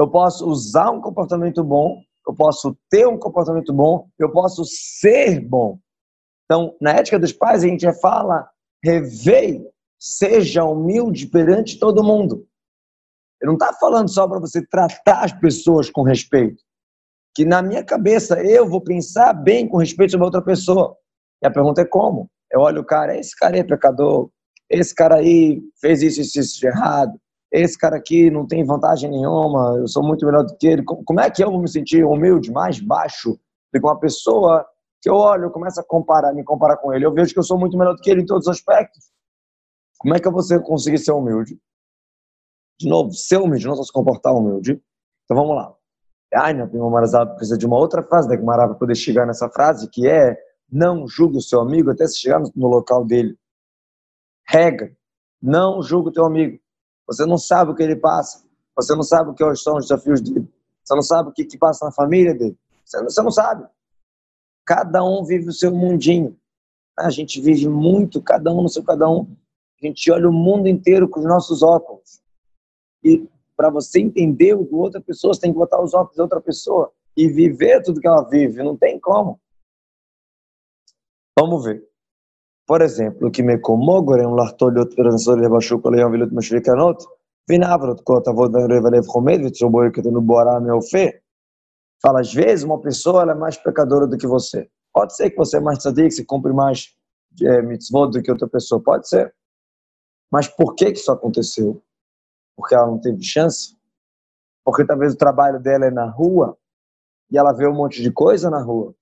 eu 0.00 0.08
posso 0.10 0.46
usar 0.48 0.90
um 0.90 1.00
comportamento 1.00 1.62
bom, 1.62 2.00
eu 2.26 2.34
posso 2.34 2.74
ter 2.88 3.06
um 3.06 3.18
comportamento 3.18 3.70
bom, 3.70 4.08
eu 4.18 4.32
posso 4.32 4.64
ser 4.64 5.46
bom. 5.46 5.78
Então, 6.44 6.74
na 6.80 6.92
ética 6.92 7.18
dos 7.18 7.34
pais, 7.34 7.62
a 7.62 7.66
gente 7.66 7.82
já 7.82 7.92
fala, 7.92 8.48
revei, 8.82 9.62
seja 9.98 10.64
humilde 10.64 11.26
perante 11.26 11.78
todo 11.78 12.02
mundo. 12.02 12.46
Ele 13.42 13.50
não 13.50 13.54
está 13.54 13.74
falando 13.74 14.08
só 14.08 14.26
para 14.26 14.40
você 14.40 14.66
tratar 14.66 15.24
as 15.24 15.32
pessoas 15.32 15.90
com 15.90 16.02
respeito. 16.02 16.62
Que 17.34 17.44
na 17.44 17.60
minha 17.60 17.84
cabeça 17.84 18.42
eu 18.42 18.66
vou 18.66 18.82
pensar 18.82 19.34
bem 19.34 19.68
com 19.68 19.76
respeito 19.76 20.12
sobre 20.12 20.24
outra 20.24 20.42
pessoa. 20.42 20.96
E 21.42 21.46
a 21.46 21.50
pergunta 21.50 21.82
é 21.82 21.86
como? 21.86 22.30
Eu 22.50 22.60
olho 22.60 22.80
o 22.80 22.86
cara, 22.86 23.18
esse 23.18 23.36
cara 23.36 23.58
é 23.58 23.62
pecador, 23.62 24.30
esse 24.68 24.94
cara 24.94 25.16
aí 25.16 25.60
fez 25.78 26.02
isso 26.02 26.20
isso, 26.22 26.40
isso 26.40 26.58
de 26.58 26.66
errado, 26.66 27.12
esse 27.52 27.76
cara 27.76 27.96
aqui 27.96 28.30
não 28.30 28.46
tem 28.46 28.64
vantagem 28.64 29.10
nenhuma, 29.10 29.76
eu 29.78 29.88
sou 29.88 30.02
muito 30.02 30.24
melhor 30.24 30.44
do 30.44 30.56
que 30.56 30.66
ele. 30.66 30.84
Como 30.84 31.20
é 31.20 31.30
que 31.30 31.42
eu 31.42 31.50
vou 31.50 31.60
me 31.60 31.68
sentir 31.68 32.04
humilde, 32.04 32.50
mais 32.52 32.78
baixo 32.78 33.32
do 33.72 33.80
que 33.80 33.86
uma 33.86 33.98
pessoa 33.98 34.64
que 35.02 35.08
eu 35.08 35.14
olho, 35.14 35.44
eu 35.44 35.50
começo 35.50 35.80
a 35.80 35.84
comparar, 35.84 36.32
me 36.32 36.44
comparar 36.44 36.76
com 36.76 36.92
ele, 36.92 37.06
eu 37.06 37.12
vejo 37.12 37.32
que 37.32 37.38
eu 37.38 37.44
sou 37.44 37.58
muito 37.58 37.76
melhor 37.76 37.94
do 37.94 38.02
que 38.02 38.10
ele 38.10 38.22
em 38.22 38.26
todos 38.26 38.46
os 38.46 38.52
aspectos. 38.52 39.10
Como 39.98 40.14
é 40.14 40.20
que 40.20 40.28
eu 40.28 40.32
vou 40.32 40.42
conseguir 40.62 40.98
ser 40.98 41.12
humilde? 41.12 41.58
De 42.78 42.88
novo, 42.88 43.12
ser 43.12 43.38
humilde, 43.38 43.66
não 43.66 43.76
só 43.76 43.82
se 43.82 43.92
comportar 43.92 44.34
humilde. 44.34 44.80
Então 45.24 45.36
vamos 45.36 45.56
lá. 45.56 45.74
Ai, 46.34 46.54
meu 46.54 46.68
primo 46.68 46.88
Marazado 46.90 47.34
precisa 47.34 47.58
de 47.58 47.66
uma 47.66 47.76
outra 47.76 48.02
frase 48.02 48.28
da 48.28 48.36
Gemara 48.36 48.68
para 48.68 48.76
poder 48.76 48.94
chegar 48.94 49.26
nessa 49.26 49.50
frase, 49.50 49.90
que 49.90 50.08
é 50.08 50.36
não 50.70 51.06
julgue 51.06 51.38
o 51.38 51.42
seu 51.42 51.60
amigo 51.60 51.90
até 51.90 52.06
se 52.06 52.18
chegar 52.18 52.40
no 52.54 52.68
local 52.68 53.04
dele. 53.04 53.36
Regra, 54.46 54.96
não 55.42 55.82
julgue 55.82 56.10
o 56.10 56.12
teu 56.12 56.24
amigo. 56.24 56.58
Você 57.10 57.26
não 57.26 57.36
sabe 57.36 57.72
o 57.72 57.74
que 57.74 57.82
ele 57.82 57.96
passa. 57.96 58.44
Você 58.76 58.94
não 58.94 59.02
sabe 59.02 59.30
o 59.30 59.34
que 59.34 59.56
são 59.56 59.78
os 59.78 59.88
desafios 59.88 60.20
dele. 60.20 60.48
Você 60.84 60.94
não 60.94 61.02
sabe 61.02 61.28
o 61.28 61.32
que, 61.32 61.44
que 61.44 61.58
passa 61.58 61.84
na 61.84 61.90
família 61.90 62.32
dele. 62.32 62.56
Você 62.84 62.98
não, 62.98 63.10
você 63.10 63.22
não 63.22 63.32
sabe. 63.32 63.66
Cada 64.64 65.02
um 65.02 65.24
vive 65.24 65.48
o 65.48 65.52
seu 65.52 65.74
mundinho. 65.74 66.38
A 66.96 67.10
gente 67.10 67.40
vive 67.40 67.68
muito, 67.68 68.22
cada 68.22 68.52
um 68.52 68.62
no 68.62 68.68
seu 68.68 68.84
cada 68.84 69.10
um. 69.10 69.36
A 69.82 69.86
gente 69.86 70.08
olha 70.12 70.28
o 70.28 70.32
mundo 70.32 70.68
inteiro 70.68 71.08
com 71.08 71.18
os 71.18 71.26
nossos 71.26 71.64
óculos. 71.64 72.22
E 73.02 73.28
para 73.56 73.70
você 73.70 73.98
entender 73.98 74.54
o 74.54 74.62
do 74.62 74.78
outra 74.78 75.00
pessoa, 75.00 75.34
você 75.34 75.40
tem 75.40 75.52
que 75.52 75.58
botar 75.58 75.82
os 75.82 75.92
óculos 75.92 76.14
de 76.14 76.22
outra 76.22 76.40
pessoa 76.40 76.92
e 77.16 77.26
viver 77.26 77.82
tudo 77.82 78.00
que 78.00 78.06
ela 78.06 78.22
vive. 78.22 78.62
Não 78.62 78.76
tem 78.76 79.00
como. 79.00 79.40
Vamos 81.36 81.64
ver. 81.64 81.89
Por 82.66 82.82
exemplo, 82.82 83.28
o 83.28 83.30
que 83.30 83.42
me 83.42 83.58
comogorem 83.58 84.34
l'artoliot 84.34 84.94
veranzol 84.94 85.42
yabashu 85.42 85.80
kol 85.80 85.96
yom 85.96 86.12
vilot 86.12 86.32
mashrikanot, 86.32 87.04
vinavrot 87.48 88.02
kot 88.04 88.24
boi 88.32 88.50
que 88.50 88.58
alev 88.58 89.06
chomed 89.06 89.42
vitzoboy 89.42 89.90
ketenu 89.90 90.20
boaram 90.20 90.80
fé. 90.82 91.20
Fala, 92.02 92.20
às 92.20 92.32
vezes 92.32 92.64
uma 92.64 92.80
pessoa 92.80 93.30
é 93.30 93.34
mais 93.34 93.56
pecadora 93.56 94.06
do 94.06 94.16
que 94.16 94.26
você. 94.26 94.68
Pode 94.92 95.14
ser 95.14 95.30
que 95.30 95.36
você 95.36 95.58
é 95.58 95.60
mais 95.60 95.78
tzadik, 95.78 96.10
você 96.10 96.24
cumpre 96.24 96.52
mais 96.52 96.94
é, 97.42 97.62
mitzvot 97.62 98.10
do 98.10 98.22
que 98.22 98.30
outra 98.30 98.48
pessoa, 98.48 98.82
pode 98.82 99.08
ser. 99.08 99.34
Mas 100.30 100.48
por 100.48 100.74
que, 100.74 100.92
que 100.92 100.98
isso 100.98 101.12
aconteceu? 101.12 101.82
Porque 102.56 102.74
ela 102.74 102.86
não 102.86 103.00
teve 103.00 103.22
chance? 103.22 103.76
Porque 104.64 104.84
talvez 104.84 105.14
o 105.14 105.18
trabalho 105.18 105.60
dela 105.60 105.86
é 105.86 105.90
na 105.90 106.08
rua 106.08 106.56
e 107.30 107.38
ela 107.38 107.52
vê 107.52 107.66
um 107.66 107.74
monte 107.74 108.02
de 108.02 108.10
coisa 108.10 108.50
na 108.50 108.62
rua. 108.62 108.94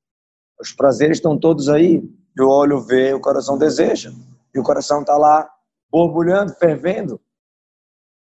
Os 0.61 0.73
prazeres 0.73 1.19
estão 1.19 1.39
todos 1.39 1.69
aí 1.69 2.03
e 2.39 2.43
o 2.43 2.49
olho 2.49 2.81
vê, 2.81 3.13
o 3.13 3.21
coração 3.21 3.59
deseja. 3.59 4.13
E 4.55 4.59
o 4.59 4.63
coração 4.63 5.01
está 5.01 5.17
lá 5.17 5.49
borbulhando, 5.91 6.55
fervendo. 6.55 7.21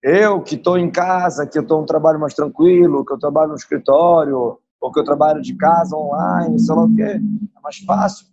Eu 0.01 0.41
que 0.41 0.55
estou 0.55 0.77
em 0.77 0.89
casa, 0.89 1.45
que 1.45 1.57
eu 1.57 1.63
estou 1.63 1.81
um 1.81 1.85
trabalho 1.85 2.19
mais 2.19 2.33
tranquilo, 2.33 3.05
que 3.05 3.13
eu 3.13 3.19
trabalho 3.19 3.49
no 3.49 3.55
escritório, 3.55 4.59
ou 4.79 4.91
que 4.91 4.99
eu 4.99 5.03
trabalho 5.03 5.41
de 5.41 5.55
casa 5.55 5.95
online, 5.95 6.59
sei 6.59 6.75
lá 6.75 6.83
o 6.83 6.95
quê, 6.95 7.01
é 7.01 7.59
mais 7.61 7.77
fácil. 7.79 8.27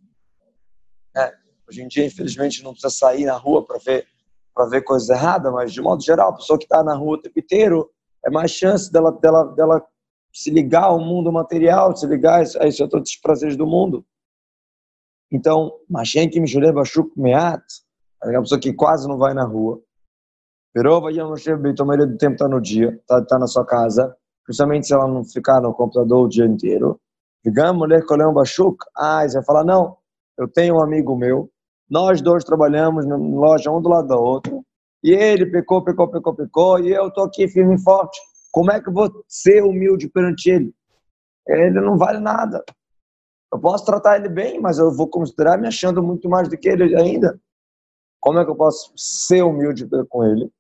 É, 1.16 1.32
hoje 1.68 1.82
em 1.82 1.88
dia, 1.88 2.06
infelizmente, 2.06 2.62
não 2.62 2.72
precisa 2.72 2.92
sair 2.92 3.24
na 3.24 3.37
rua 3.37 3.64
para 3.64 3.78
ver 3.78 4.06
para 4.54 4.66
ver 4.66 4.82
coisas 4.82 5.08
erradas, 5.08 5.52
mas 5.52 5.72
de 5.72 5.82
modo 5.82 6.00
geral, 6.00 6.28
a 6.28 6.37
pessoa 6.37 6.56
que 6.56 6.64
está 6.64 6.80
na 6.82 6.94
rua 6.94 7.16
o 7.16 7.20
tempo 7.20 7.38
inteiro 7.40 7.90
é 8.24 8.30
mais 8.30 8.52
chance 8.52 8.90
dela, 8.90 9.10
dela, 9.10 9.44
dela 9.46 9.84
se 10.32 10.48
ligar 10.48 10.84
ao 10.84 11.00
mundo 11.00 11.32
material, 11.32 11.94
se 11.96 12.06
ligar 12.06 12.38
a 12.38 12.66
esses 12.68 12.78
outros 12.78 13.16
prazeres 13.16 13.56
do 13.56 13.66
mundo. 13.66 14.06
Então, 15.35 15.73
Mashen 15.90 16.31
que 16.31 16.38
Mishuleh 16.38 16.70
Bashuk 16.70 17.11
Meat, 17.16 17.61
é 18.23 18.37
a 18.37 18.40
pessoa 18.40 18.61
que 18.61 18.73
quase 18.73 19.09
não 19.09 19.18
vai 19.18 19.35
na 19.35 19.42
rua. 19.42 19.81
Perova 20.73 21.11
Yom 21.11 21.31
Moshe 21.31 21.57
Beit, 21.57 21.83
a 21.83 21.85
maioria 21.85 22.07
do 22.07 22.16
tempo 22.16 22.35
está 22.35 22.47
no 22.47 22.61
dia, 22.61 22.90
está 23.01 23.20
tá 23.20 23.37
na 23.37 23.49
sua 23.49 23.66
casa, 23.66 24.16
principalmente 24.44 24.87
se 24.87 24.94
ela 24.94 25.09
não 25.09 25.25
ficar 25.25 25.61
no 25.61 25.75
computador 25.75 26.25
o 26.25 26.29
dia 26.29 26.47
inteiro. 26.47 27.01
Digamos, 27.44 27.77
mulher 27.77 28.07
Koleon 28.07 28.33
Bashuk, 28.33 28.77
ah, 28.97 29.27
você 29.27 29.35
vai 29.35 29.44
falar, 29.44 29.64
não, 29.64 29.97
eu 30.38 30.47
tenho 30.47 30.77
um 30.77 30.81
amigo 30.81 31.16
meu, 31.16 31.51
nós 31.90 32.23
dois 32.23 32.44
trabalhamos 32.44 33.05
na 33.05 33.16
loja 33.16 33.73
um 33.73 33.83
do 33.83 33.88
lado 33.88 34.07
da 34.07 34.16
outra, 34.16 34.57
e 35.03 35.11
ele 35.11 35.47
pecou, 35.47 35.83
pecou, 35.83 36.09
pecou, 36.09 36.33
pecou, 36.33 36.79
e 36.79 36.92
eu 36.92 37.09
estou 37.09 37.25
aqui 37.25 37.49
firme 37.49 37.75
e 37.75 37.83
forte. 37.83 38.20
Como 38.53 38.70
é 38.70 38.81
que 38.81 38.88
eu 38.88 38.92
vou 38.92 39.11
ser 39.27 39.64
humilde 39.64 40.09
perante 40.09 40.49
ele? 40.49 40.73
Ele 41.49 41.81
não 41.81 41.99
vale 41.99 42.20
nada. 42.20 42.64
Eu 43.54 43.60
posso 43.60 43.84
tratar 43.84 44.16
ele 44.16 44.28
bem, 44.28 44.60
mas 44.60 44.80
eu 44.80 44.90
vou 44.90 45.06
considerar 45.06 45.56
me 45.56 45.68
achando 45.68 46.02
muito 46.02 46.28
mais 46.28 46.48
do 46.48 46.58
que 46.58 46.68
ele 46.68 46.96
ainda. 46.96 47.40
Como 48.20 48.40
é 48.40 48.44
que 48.44 48.50
eu 48.50 48.56
posso 48.56 48.92
ser 48.96 49.44
humilde 49.44 49.86
com 50.08 50.24
ele? 50.24 50.50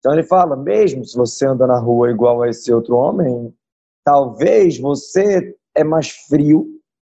Então 0.00 0.12
ele 0.12 0.24
fala, 0.24 0.56
mesmo 0.56 1.04
se 1.04 1.16
você 1.16 1.46
anda 1.46 1.68
na 1.68 1.78
rua 1.78 2.10
igual 2.10 2.42
a 2.42 2.48
esse 2.48 2.72
outro 2.74 2.96
homem, 2.96 3.56
talvez 4.04 4.76
você 4.76 5.56
é 5.72 5.84
mais 5.84 6.10
frio, 6.10 6.66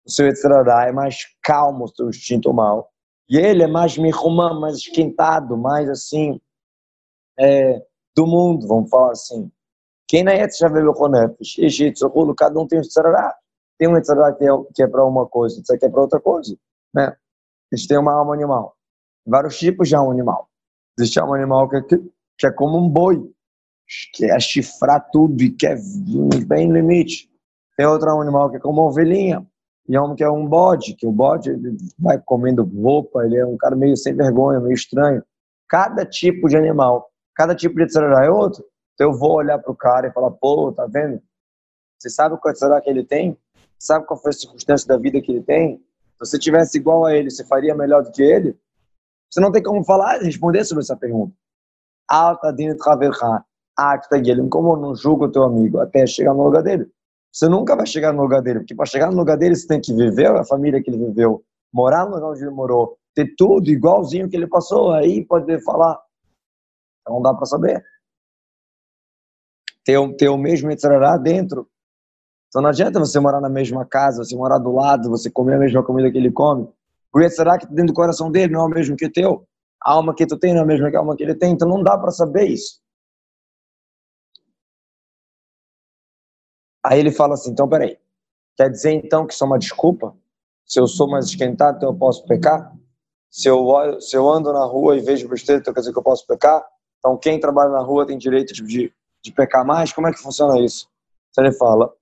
o 0.07 0.11
seu 0.11 0.29
etzerará 0.29 0.87
é 0.87 0.93
mais 0.93 1.17
calmo, 1.43 1.87
o 1.87 1.89
seu 1.89 2.09
instinto 2.09 2.55
mal. 2.55 2.89
E 3.29 3.37
ele 3.37 3.65
é 3.65 3.67
mais 3.67 3.99
mirrumã, 3.99 4.55
mais 4.61 4.77
esquentado, 4.77 5.59
mais 5.59 5.91
assim, 5.91 6.41
é, 7.37 7.83
do 8.15 8.29
mundo, 8.29 8.69
vamos 8.69 8.89
falar 8.89 9.11
assim. 9.11 9.51
Quem 10.07 10.23
na 10.23 10.37
veio 10.69 10.95
com 10.95 11.09
cada 12.33 12.61
um 12.61 12.69
tem 12.69 12.79
o 12.79 12.83
etzerará. 12.83 13.37
Tem 13.79 13.89
um 13.89 13.97
Yetzirah 13.97 14.33
que 14.35 14.45
é, 14.45 14.51
que 14.75 14.83
é 14.83 14.87
para 14.87 15.05
uma 15.05 15.27
coisa, 15.27 15.61
isso 15.61 15.73
aqui 15.73 15.87
é 15.87 15.89
para 15.89 16.01
outra 16.01 16.21
coisa. 16.21 16.57
Né? 16.95 17.15
A 17.73 17.77
gente 17.77 17.89
tem 17.89 17.99
uma 17.99 18.13
alma 18.13 18.35
animal. 18.35 18.77
Vários 19.27 19.59
tipos 19.59 19.89
de 19.89 19.95
alma 19.95 20.13
animal. 20.13 20.49
Existe 20.99 21.21
alma 21.21 21.37
animal 21.37 21.69
que, 21.69 21.83
que, 21.83 21.99
que 22.39 22.47
é 22.47 22.51
como 22.51 22.79
um 22.79 22.89
boi, 22.89 23.31
que 24.15 24.25
é 24.31 24.41
chifrar 24.41 25.11
tudo 25.11 25.43
e 25.43 25.51
quer 25.51 25.79
bem 26.47 26.73
limite. 26.73 27.31
Tem 27.77 27.87
outro 27.87 28.09
animal 28.11 28.51
que 28.51 28.57
é 28.57 28.61
como 28.61 28.81
uma 28.81 28.89
ovelhinha. 28.89 29.47
E 29.89 29.97
um 29.99 30.17
que 30.17 30.25
é 30.25 30.31
um 30.31 30.47
bode, 30.47 30.95
que 30.95 31.07
o 31.07 31.13
bode 31.13 31.51
ele 31.51 31.77
vai 31.99 32.19
comendo 32.19 32.65
roupa, 32.65 33.25
ele 33.25 33.37
é 33.37 33.47
um 33.47 33.57
cara 33.57 33.77
meio 33.77 33.97
sem 33.97 34.15
vergonha, 34.15 34.59
meio 34.59 34.75
estranho. 34.75 35.23
Cada 35.69 36.05
tipo 36.05 36.49
de 36.49 36.57
animal, 36.57 37.09
cada 37.35 37.55
tipo 37.55 37.77
de 37.77 37.87
tzarará 37.87 38.25
é 38.25 38.31
outro. 38.31 38.65
Então 38.95 39.13
eu 39.13 39.19
vou 39.19 39.35
olhar 39.35 39.59
para 39.59 39.71
o 39.71 39.77
cara 39.77 40.09
e 40.09 40.13
falar, 40.13 40.33
pô, 40.33 40.73
tá 40.73 40.87
vendo? 40.87 41.23
Você 41.99 42.11
sabe 42.11 42.37
qual 42.41 42.53
tzarará 42.53 42.81
que 42.81 42.91
ele 42.91 43.05
tem? 43.05 43.39
Sabe 43.79 44.07
qual 44.07 44.21
foi 44.21 44.31
a 44.31 44.35
circunstância 44.35 44.87
da 44.87 44.97
vida 44.97 45.21
que 45.21 45.31
ele 45.31 45.43
tem? 45.43 45.79
Se 45.79 46.19
você 46.19 46.39
tivesse 46.39 46.79
igual 46.79 47.05
a 47.05 47.15
ele, 47.15 47.31
você 47.31 47.45
faria 47.45 47.75
melhor 47.75 48.03
do 48.03 48.11
que 48.11 48.23
ele? 48.23 48.59
Você 49.31 49.41
não 49.41 49.53
tem 49.53 49.63
como 49.63 49.85
falar, 49.85 50.19
responder 50.21 50.65
sobre 50.65 50.83
essa 50.83 50.97
pergunta. 50.97 51.35
Alta 52.09 52.53
dentro 52.53 52.83
Actagelim, 53.77 54.49
como 54.49 54.77
não 54.77 54.95
julga 54.95 55.27
o 55.27 55.31
teu 55.31 55.43
amigo 55.43 55.79
até 55.79 56.07
chegar 56.07 56.33
no 56.33 56.45
lugar 56.45 56.63
dele. 56.63 56.91
Você 57.31 57.49
nunca 57.49 57.77
vai 57.77 57.87
chegar 57.87 58.15
no 58.15 58.23
lugar 58.23 58.41
dele, 58.41 58.61
porque 58.61 58.75
para 58.75 58.87
chegar 58.87 59.11
no 59.11 59.17
lugar 59.19 59.37
dele 59.37 59.55
você 59.55 59.67
tem 59.67 59.81
que 59.81 59.93
viver 59.93 60.29
a 60.29 60.45
família 60.45 60.83
que 60.83 60.89
ele 60.89 61.05
viveu, 61.05 61.45
morar 61.71 62.07
no 62.07 62.15
lugar 62.15 62.31
onde 62.31 62.43
ele 62.43 62.51
morou, 62.51 62.97
ter 63.15 63.35
tudo 63.37 63.69
igualzinho 63.69 64.29
que 64.29 64.37
ele 64.37 64.47
passou, 64.47 64.93
aí 64.93 65.23
pode 65.23 65.63
falar. 65.63 66.01
Então 67.03 67.17
não 67.17 67.23
dá 67.23 67.35
para 67.35 67.45
saber. 67.45 67.85
Ter, 69.85 70.17
ter 70.17 70.29
o 70.29 70.39
mesmo 70.39 70.71
Yetzirará 70.71 71.19
dentro. 71.19 71.69
Então 72.49 72.63
não 72.63 72.71
adianta 72.71 72.99
você 72.99 73.19
morar 73.21 73.41
na 73.41 73.49
mesma 73.49 73.85
casa, 73.85 74.25
você 74.25 74.37
morar 74.37 74.59
do 74.59 74.73
lado, 74.73 75.11
você 75.11 75.31
comer 75.31 75.55
a 75.55 75.59
mesma 75.59 75.83
comida 75.83 76.11
que 76.11 76.17
ele 76.19 76.31
come. 76.31 76.69
O 77.13 77.21
Yetzirará 77.21 77.59
que 77.59 77.67
dentro 77.67 77.87
do 77.87 77.95
coração 77.95 78.31
dele 78.31 78.53
não 78.53 78.63
é 78.63 78.65
o 78.65 78.69
mesmo 78.69 78.97
que 78.97 79.07
o 79.07 79.13
teu. 79.13 79.47
A 79.83 79.93
alma 79.93 80.15
que 80.15 80.27
tu 80.27 80.39
tem 80.39 80.53
não 80.53 80.61
é 80.61 80.63
a 80.63 80.67
mesma 80.67 80.91
que 80.91 80.97
a 80.97 80.99
alma 80.99 81.17
que 81.17 81.23
ele 81.23 81.35
tem. 81.35 81.53
Então 81.53 81.69
não 81.69 81.83
dá 81.83 81.97
para 81.97 82.11
saber 82.11 82.45
isso. 82.45 82.81
Aí 86.85 87.01
ele 87.01 87.11
fala 87.11 87.35
assim, 87.35 87.51
então 87.51 87.69
peraí, 87.69 87.99
quer 88.57 88.71
dizer 88.71 88.93
então 88.93 89.27
que 89.27 89.35
isso 89.35 89.43
é 89.43 89.47
uma 89.47 89.59
desculpa? 89.59 90.17
Se 90.65 90.79
eu 90.79 90.87
sou 90.87 91.09
mais 91.09 91.27
esquentado, 91.27 91.79
então 91.79 91.89
eu 91.89 91.97
posso 91.97 92.25
pecar? 92.27 92.73
Se 93.29 93.49
eu, 93.49 94.01
se 94.01 94.17
eu 94.17 94.29
ando 94.29 94.53
na 94.53 94.65
rua 94.65 94.97
e 94.97 95.01
vejo 95.01 95.29
besteira, 95.29 95.61
então 95.61 95.75
quer 95.75 95.81
dizer 95.81 95.93
que 95.93 95.99
eu 95.99 96.03
posso 96.03 96.25
pecar? 96.27 96.65
Então 96.99 97.17
quem 97.17 97.41
trabalha 97.41 97.71
na 97.71 97.81
rua 97.81 98.07
tem 98.07 98.17
direito 98.17 98.53
de, 98.53 98.93
de 99.23 99.33
pecar 99.33 99.65
mais? 99.67 99.93
Como 99.93 100.07
é 100.07 100.13
que 100.13 100.19
funciona 100.19 100.61
isso? 100.61 100.89
Então 101.31 101.45
ele 101.45 101.55
fala, 101.55 101.93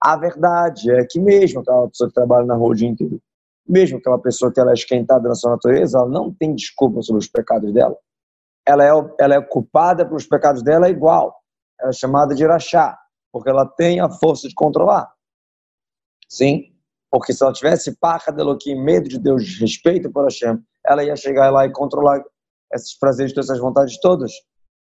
a 0.00 0.16
verdade 0.16 0.90
é 0.90 1.04
que 1.04 1.18
mesmo 1.18 1.60
aquela 1.60 1.88
pessoa 1.88 2.08
que 2.08 2.14
trabalha 2.14 2.46
na 2.46 2.54
rua 2.54 2.70
o 2.70 2.74
dia 2.74 2.88
inteiro, 2.88 3.20
mesmo 3.66 3.98
aquela 3.98 4.18
pessoa 4.18 4.52
que 4.52 4.60
ela 4.60 4.70
é 4.70 4.74
esquentada 4.74 5.28
na 5.28 5.34
sua 5.34 5.52
natureza, 5.52 5.98
ela 5.98 6.08
não 6.08 6.32
tem 6.32 6.54
desculpa 6.54 7.02
sobre 7.02 7.20
os 7.20 7.28
pecados 7.28 7.72
dela 7.72 7.96
ela 8.66 8.84
é, 8.84 8.90
ela 9.20 9.34
é 9.34 9.40
culpada 9.40 10.06
pelos 10.06 10.26
pecados 10.26 10.62
dela 10.62 10.88
igual. 10.88 11.36
Ela 11.78 11.90
é 11.90 11.92
chamada 11.92 12.34
de 12.34 12.42
Irachá, 12.42 12.98
porque 13.30 13.50
ela 13.50 13.66
tem 13.66 14.00
a 14.00 14.08
força 14.08 14.48
de 14.48 14.54
controlar. 14.54 15.12
Sim, 16.28 16.72
porque 17.10 17.32
se 17.32 17.44
ela 17.44 17.52
tivesse 17.52 17.96
parra 17.98 18.32
de 18.32 18.74
medo 18.74 19.08
de 19.08 19.18
Deus, 19.18 19.58
respeito 19.60 20.10
por 20.10 20.24
Hashem, 20.24 20.58
ela 20.84 21.04
ia 21.04 21.14
chegar 21.14 21.50
lá 21.50 21.66
e 21.66 21.72
controlar 21.72 22.24
esses 22.74 22.98
prazeres, 22.98 23.32
todas 23.32 23.50
essas 23.50 23.60
vontades 23.60 23.98
todas. 24.00 24.32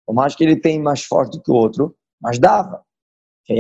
Por 0.06 0.14
mais 0.14 0.36
que 0.36 0.44
ele 0.44 0.60
tenha 0.60 0.82
mais 0.82 1.04
forte 1.04 1.40
que 1.42 1.52
o 1.52 1.56
outro, 1.56 1.96
mas 2.22 2.40
dava. 2.40 2.84
Ele 3.48 3.60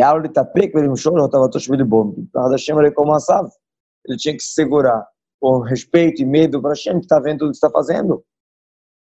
tinha 4.18 4.36
que 4.36 4.44
se 4.44 4.54
segurar 4.54 5.08
por 5.40 5.62
respeito 5.62 6.22
e 6.22 6.26
medo 6.26 6.62
para 6.62 6.72
Hashem, 6.72 7.00
que 7.00 7.06
está 7.06 7.20
vendo 7.20 7.40
tudo 7.40 7.52
que 7.52 7.58
está 7.58 7.70
fazendo. 7.70 8.24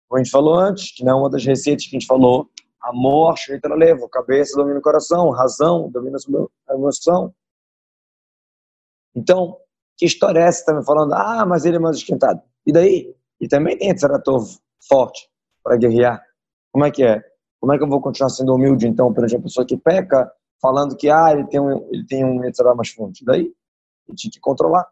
Como 0.08 0.20
a 0.20 0.24
gente 0.24 0.32
falou 0.32 0.56
antes, 0.56 0.96
que 0.96 1.04
não 1.04 1.12
é 1.12 1.16
uma 1.22 1.30
das 1.30 1.46
receitas 1.46 1.86
que 1.86 1.96
a 1.96 2.00
gente 2.00 2.08
falou, 2.08 2.50
amor, 2.82 3.36
letra 3.50 3.76
leva, 3.76 4.08
cabeça 4.10 4.56
domina 4.58 4.80
o 4.80 4.82
coração, 4.82 5.30
razão 5.30 5.90
domina 5.90 6.18
a 6.68 6.74
emoção. 6.74 7.34
Então, 9.16 9.58
que 9.98 10.06
história 10.06 10.40
é 10.40 10.44
essa? 10.44 10.62
Está 10.62 10.74
me 10.74 10.86
falando, 10.86 11.14
ah, 11.14 11.46
mas 11.46 11.66
ele 11.66 11.78
é 11.78 11.80
mais 11.80 11.98
esquentado. 11.98 12.42
E 12.66 12.72
daí? 12.72 13.16
E 13.40 13.48
também 13.48 13.78
tem 13.78 13.90
Etzeratov 13.90 14.58
forte 14.88 15.30
para 15.64 15.78
guerrear. 15.78 16.24
Como 16.72 16.86
é 16.86 16.92
que 16.92 17.04
é? 17.04 17.22
Como 17.60 17.74
é 17.74 17.78
que 17.78 17.84
eu 17.84 17.90
vou 17.90 18.02
continuar 18.02 18.30
sendo 18.30 18.54
humilde, 18.56 18.88
então, 18.88 19.14
perante 19.14 19.36
a 19.36 19.42
pessoa 19.42 19.66
que 19.66 19.78
peca, 19.78 20.32
falando 20.62 20.96
que, 20.96 21.10
ah, 21.10 21.32
ele 21.32 21.46
tem 21.48 21.60
um, 21.60 21.88
ele 21.92 22.06
tem 22.06 22.26
um 22.26 22.44
Etzerat 22.44 22.76
mais 22.76 22.90
forte? 22.90 23.24
Daí? 23.24 23.54
Ele 24.08 24.18
tinha 24.18 24.32
que 24.32 24.40
controlar. 24.40 24.88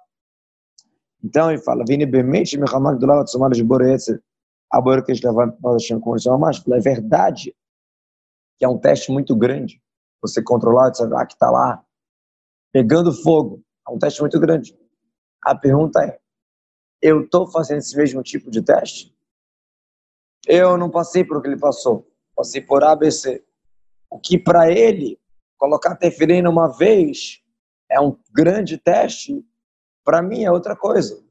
Então, 1.23 1.51
ele 1.51 1.61
fala, 1.61 1.83
Vini 1.87 2.05
bemente, 2.05 2.57
mechamak 2.57 2.99
do 2.99 3.05
lado 3.05 3.25
de 3.51 3.63
Boretzer 3.63 4.21
agora 4.69 5.03
que 5.03 5.11
eles 5.11 5.21
levaram 5.21 5.51
para 5.51 5.73
Hashem 5.73 5.99
com 5.99 6.13
a 6.13 6.37
mais, 6.37 6.63
é 6.67 6.79
verdade 6.79 7.55
que 8.57 8.65
é 8.65 8.67
um 8.67 8.77
teste 8.77 9.11
muito 9.11 9.35
grande. 9.35 9.81
Você 10.21 10.43
controlar, 10.43 10.93
você 10.93 11.03
ah, 11.03 11.25
que 11.25 11.33
está 11.33 11.49
lá 11.49 11.83
pegando 12.71 13.11
fogo, 13.11 13.63
é 13.87 13.91
um 13.91 13.97
teste 13.97 14.19
muito 14.21 14.39
grande. 14.39 14.77
A 15.43 15.55
pergunta 15.55 16.03
é: 16.03 16.19
eu 17.01 17.23
estou 17.23 17.47
fazendo 17.47 17.79
esse 17.79 17.95
mesmo 17.95 18.21
tipo 18.21 18.51
de 18.51 18.61
teste? 18.61 19.15
Eu 20.47 20.77
não 20.77 20.89
passei 20.89 21.23
por 21.23 21.37
o 21.37 21.41
que 21.41 21.47
ele 21.47 21.59
passou, 21.59 22.07
passei 22.35 22.61
por 22.61 22.83
ABC. 22.83 23.43
O 24.09 24.19
que 24.19 24.37
para 24.37 24.71
ele 24.71 25.19
colocar 25.57 25.95
teferina 25.95 26.49
uma 26.49 26.67
vez 26.67 27.41
é 27.89 27.99
um 27.99 28.17
grande 28.31 28.77
teste, 28.77 29.43
para 30.03 30.21
mim 30.21 30.43
é 30.43 30.51
outra 30.51 30.75
coisa. 30.75 31.21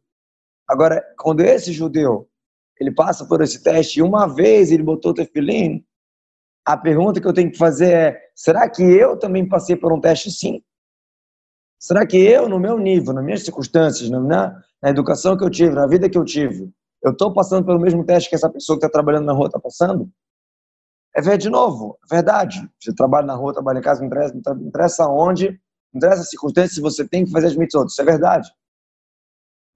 Agora, 0.69 1.03
quando 1.19 1.41
esse 1.41 1.73
judeu 1.73 2.29
ele 2.79 2.93
passa 2.93 3.27
por 3.27 3.41
esse 3.41 3.63
teste 3.63 3.99
e 3.99 4.03
uma 4.03 4.27
vez 4.27 4.71
ele 4.71 4.83
botou 4.83 5.13
tefilim, 5.15 5.85
a 6.65 6.77
pergunta 6.77 7.21
que 7.21 7.27
eu 7.27 7.33
tenho 7.33 7.51
que 7.51 7.59
fazer 7.59 7.93
é: 7.93 8.21
será 8.35 8.69
que 8.69 8.83
eu 8.83 9.19
também 9.19 9.49
passei 9.49 9.75
por 9.75 9.93
um 9.93 10.01
teste 10.01 10.31
sim? 10.31 10.63
Será 11.79 12.07
que 12.07 12.17
eu, 12.17 12.49
no 12.49 12.59
meu 12.59 12.79
nível, 12.79 13.15
nas 13.15 13.25
minhas 13.25 13.43
circunstâncias, 13.43 14.11
na, 14.11 14.63
na 14.83 14.91
educação 14.91 15.37
que 15.37 15.45
eu 15.45 15.51
tive, 15.51 15.75
na 15.75 15.87
vida 15.87 16.11
que 16.11 16.19
eu 16.19 16.25
tive, 16.25 16.71
eu 17.03 17.13
estou 17.13 17.33
passando 17.33 17.65
pelo 17.65 17.81
mesmo 17.81 18.05
teste 18.05 18.29
que 18.29 18.35
essa 18.35 18.51
pessoa 18.51 18.79
que 18.79 18.85
está 18.85 18.93
trabalhando 18.93 19.27
na 19.27 19.33
rua 19.33 19.47
está 19.47 19.59
passando? 19.59 20.11
É 21.15 21.21
ver 21.21 21.39
de 21.39 21.49
novo, 21.49 21.99
é 22.11 22.17
verdade. 22.17 22.69
Você 22.81 22.95
trabalha 22.95 23.27
na 23.27 23.35
rua, 23.35 23.53
trabalha 23.53 23.79
em 23.79 23.83
casa, 23.83 24.01
não 24.01 24.07
interessa, 24.07 24.35
não 24.35 24.67
interessa 24.67 25.09
onde, 25.09 25.51
não 25.93 25.99
interessa 25.99 26.23
as 26.23 26.31
circunstâncias, 26.31 26.79
você 26.79 27.07
tem 27.07 27.25
que 27.25 27.31
fazer 27.31 27.49
as 27.49 27.57
mitzvot, 27.57 27.87
isso 27.87 28.01
é 28.01 28.05
verdade 28.05 28.51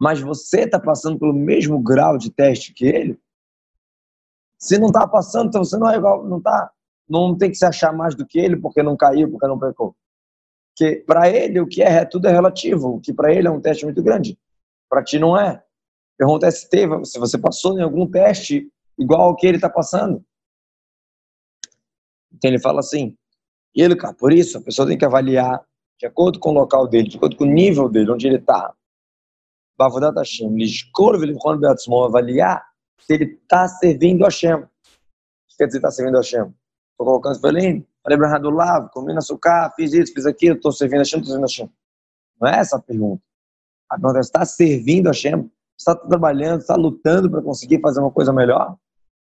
mas 0.03 0.21
você 0.21 0.63
está 0.63 0.81
passando 0.81 1.17
pelo 1.17 1.33
mesmo 1.33 1.81
grau 1.81 2.19
de 2.19 2.29
teste 2.29 2.75
que 2.75 2.85
ele, 2.85 3.17
se 4.59 4.77
não 4.77 4.89
está 4.89 5.07
passando, 5.07 5.47
então 5.47 5.63
você 5.63 5.77
não 5.77 5.89
é 5.89 5.97
igual, 5.97 6.27
não 6.27 6.41
tá, 6.41 6.73
não 7.09 7.39
tem 7.39 7.49
que 7.49 7.57
se 7.57 7.65
achar 7.65 7.93
mais 7.93 8.17
do 8.17 8.27
que 8.27 8.37
ele 8.37 8.57
porque 8.57 8.83
não 8.83 8.97
caiu, 8.97 9.31
porque 9.31 9.47
não 9.47 9.61
pecou. 9.61 9.95
Porque 10.75 11.05
para 11.07 11.31
ele 11.31 11.61
o 11.61 11.69
que 11.69 11.85
é, 11.85 11.99
é 11.99 12.05
tudo 12.05 12.27
é 12.27 12.33
relativo, 12.33 12.97
o 12.97 13.01
que 13.01 13.13
para 13.13 13.33
ele 13.33 13.47
é 13.47 13.51
um 13.53 13.61
teste 13.61 13.85
muito 13.85 14.03
grande, 14.03 14.37
para 14.91 15.05
ti 15.05 15.21
não 15.21 15.39
é. 15.39 15.63
Pergunta 16.17 16.47
é 16.47 16.51
ST, 16.51 16.71
se 17.05 17.19
você 17.19 17.39
passou 17.39 17.79
em 17.79 17.83
algum 17.83 18.09
teste 18.09 18.71
igual 18.99 19.23
ao 19.23 19.37
que 19.37 19.47
ele 19.47 19.57
está 19.57 19.69
passando. 19.69 20.25
Então 22.33 22.51
ele 22.51 22.59
fala 22.59 22.81
assim, 22.81 23.17
e 23.75 23.83
ele, 23.83 23.97
cara, 23.97 24.15
por 24.15 24.33
isso 24.33 24.59
a 24.59 24.63
pessoa 24.63 24.87
tem 24.87 24.99
que 24.99 25.05
avaliar 25.05 25.65
de 25.99 26.07
acordo 26.07 26.39
com 26.39 26.51
o 26.51 26.55
local 26.55 26.89
dele, 26.89 27.09
de 27.09 27.17
acordo 27.17 27.37
com 27.37 27.45
o 27.45 27.47
nível 27.49 27.89
dele, 27.89 28.11
onde 28.11 28.27
ele 28.27 28.37
está. 28.37 28.75
Bavodat 29.79 30.17
Hashem, 30.17 30.49
avaliar 32.05 32.65
se 33.01 33.15
ele 33.15 33.25
está 33.25 33.69
servindo 33.69 34.25
a 34.25 34.27
Hashem. 34.27 34.55
O 34.55 34.69
que 35.49 35.57
quer 35.57 35.67
dizer 35.67 35.79
está 35.79 35.91
servindo 35.91 36.17
a 36.17 36.21
Hashem? 36.21 36.43
Estou 36.43 37.07
colocando 37.07 37.41
Felin, 37.41 37.87
falei 38.03 38.19
para 38.19 38.39
do 38.39 38.51
lado, 38.51 38.91
comi 38.91 39.15
na 39.15 39.21
sucar, 39.21 39.73
fiz 39.75 39.93
isso, 39.93 40.13
fiz 40.13 40.27
aquilo, 40.27 40.57
estou 40.57 40.73
servindo 40.73 41.01
a 41.01 41.03
Hashem, 41.03 41.21
estou 41.21 41.33
servindo 41.33 41.45
a 41.45 41.49
Hashem. 41.49 41.71
Não 42.41 42.49
é 42.49 42.59
essa 42.59 42.77
a 42.77 42.81
pergunta. 42.81 43.23
A 43.89 43.95
pergunta 43.97 44.19
é, 44.19 44.21
está 44.21 44.45
servindo 44.45 45.07
a 45.07 45.11
Hashem? 45.11 45.51
Está 45.79 45.95
trabalhando, 45.95 46.61
está 46.61 46.77
lutando 46.77 47.31
para 47.31 47.43
conseguir 47.43 47.81
fazer 47.81 48.01
uma 48.01 48.11
coisa 48.11 48.33
melhor? 48.33 48.77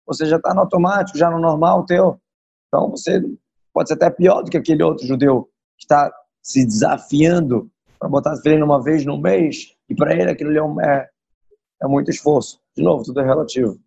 Você 0.06 0.26
já 0.26 0.36
está 0.36 0.54
no 0.54 0.60
automático, 0.60 1.18
já 1.18 1.30
no 1.30 1.38
normal 1.38 1.84
teu. 1.86 2.20
Então 2.68 2.90
você 2.90 3.20
pode 3.72 3.88
ser 3.88 3.94
até 3.94 4.10
pior 4.10 4.42
do 4.42 4.50
que 4.50 4.56
aquele 4.56 4.82
outro 4.82 5.06
judeu 5.06 5.48
que 5.76 5.84
está 5.84 6.12
se 6.42 6.64
desafiando 6.66 7.70
para 7.98 8.08
botar 8.08 8.36
Felim 8.38 8.62
uma 8.62 8.82
vez 8.82 9.04
no 9.04 9.16
mês 9.16 9.76
e 9.88 9.94
para 9.94 10.12
ele 10.12 10.30
aquilo 10.30 10.56
é, 10.56 10.62
um, 10.62 10.80
é, 10.80 11.08
é, 11.82 11.86
muito 11.86 12.10
esforço. 12.10 12.60
De 12.76 12.82
novo, 12.82 13.04
tudo 13.04 13.20
é 13.20 13.24
relativo. 13.24 13.78